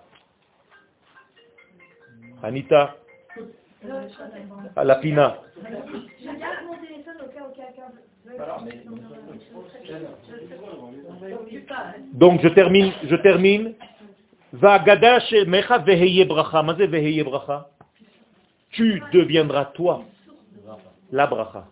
[2.42, 2.96] Anita,
[4.76, 5.42] à la Pina.
[5.56, 8.36] Je garde mon téléphone au cas où quelqu'un veut.
[12.14, 13.76] Donc je termine, je termine.
[18.72, 20.04] Tu deviendras toi
[21.12, 21.68] la bracha.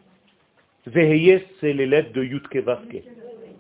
[0.86, 3.04] Veheye, c'est lettres de Yudke Vavke.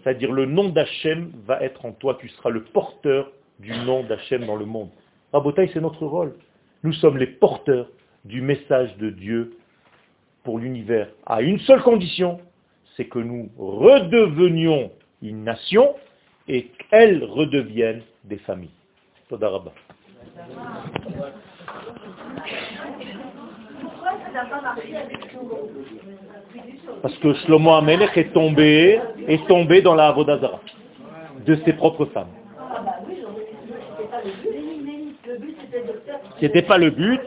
[0.01, 2.17] C'est-à-dire le nom d'Hachem va être en toi.
[2.19, 4.89] Tu seras le porteur du nom d'Hachem dans le monde.
[5.33, 6.35] Rabotai, c'est notre rôle.
[6.83, 7.89] Nous sommes les porteurs
[8.23, 9.57] du message de Dieu
[10.43, 11.09] pour l'univers.
[11.25, 12.39] À une seule condition,
[12.95, 15.95] c'est que nous redevenions une nation
[16.47, 18.71] et qu'elles redeviennent des familles.
[19.29, 19.49] Toda
[27.01, 30.59] Parce que Shlomo Amelech est tombé, est tombé dans la Avodazara
[31.45, 32.27] de ses propres femmes.
[32.59, 32.91] Ah bah
[36.39, 37.21] c'était pas le but,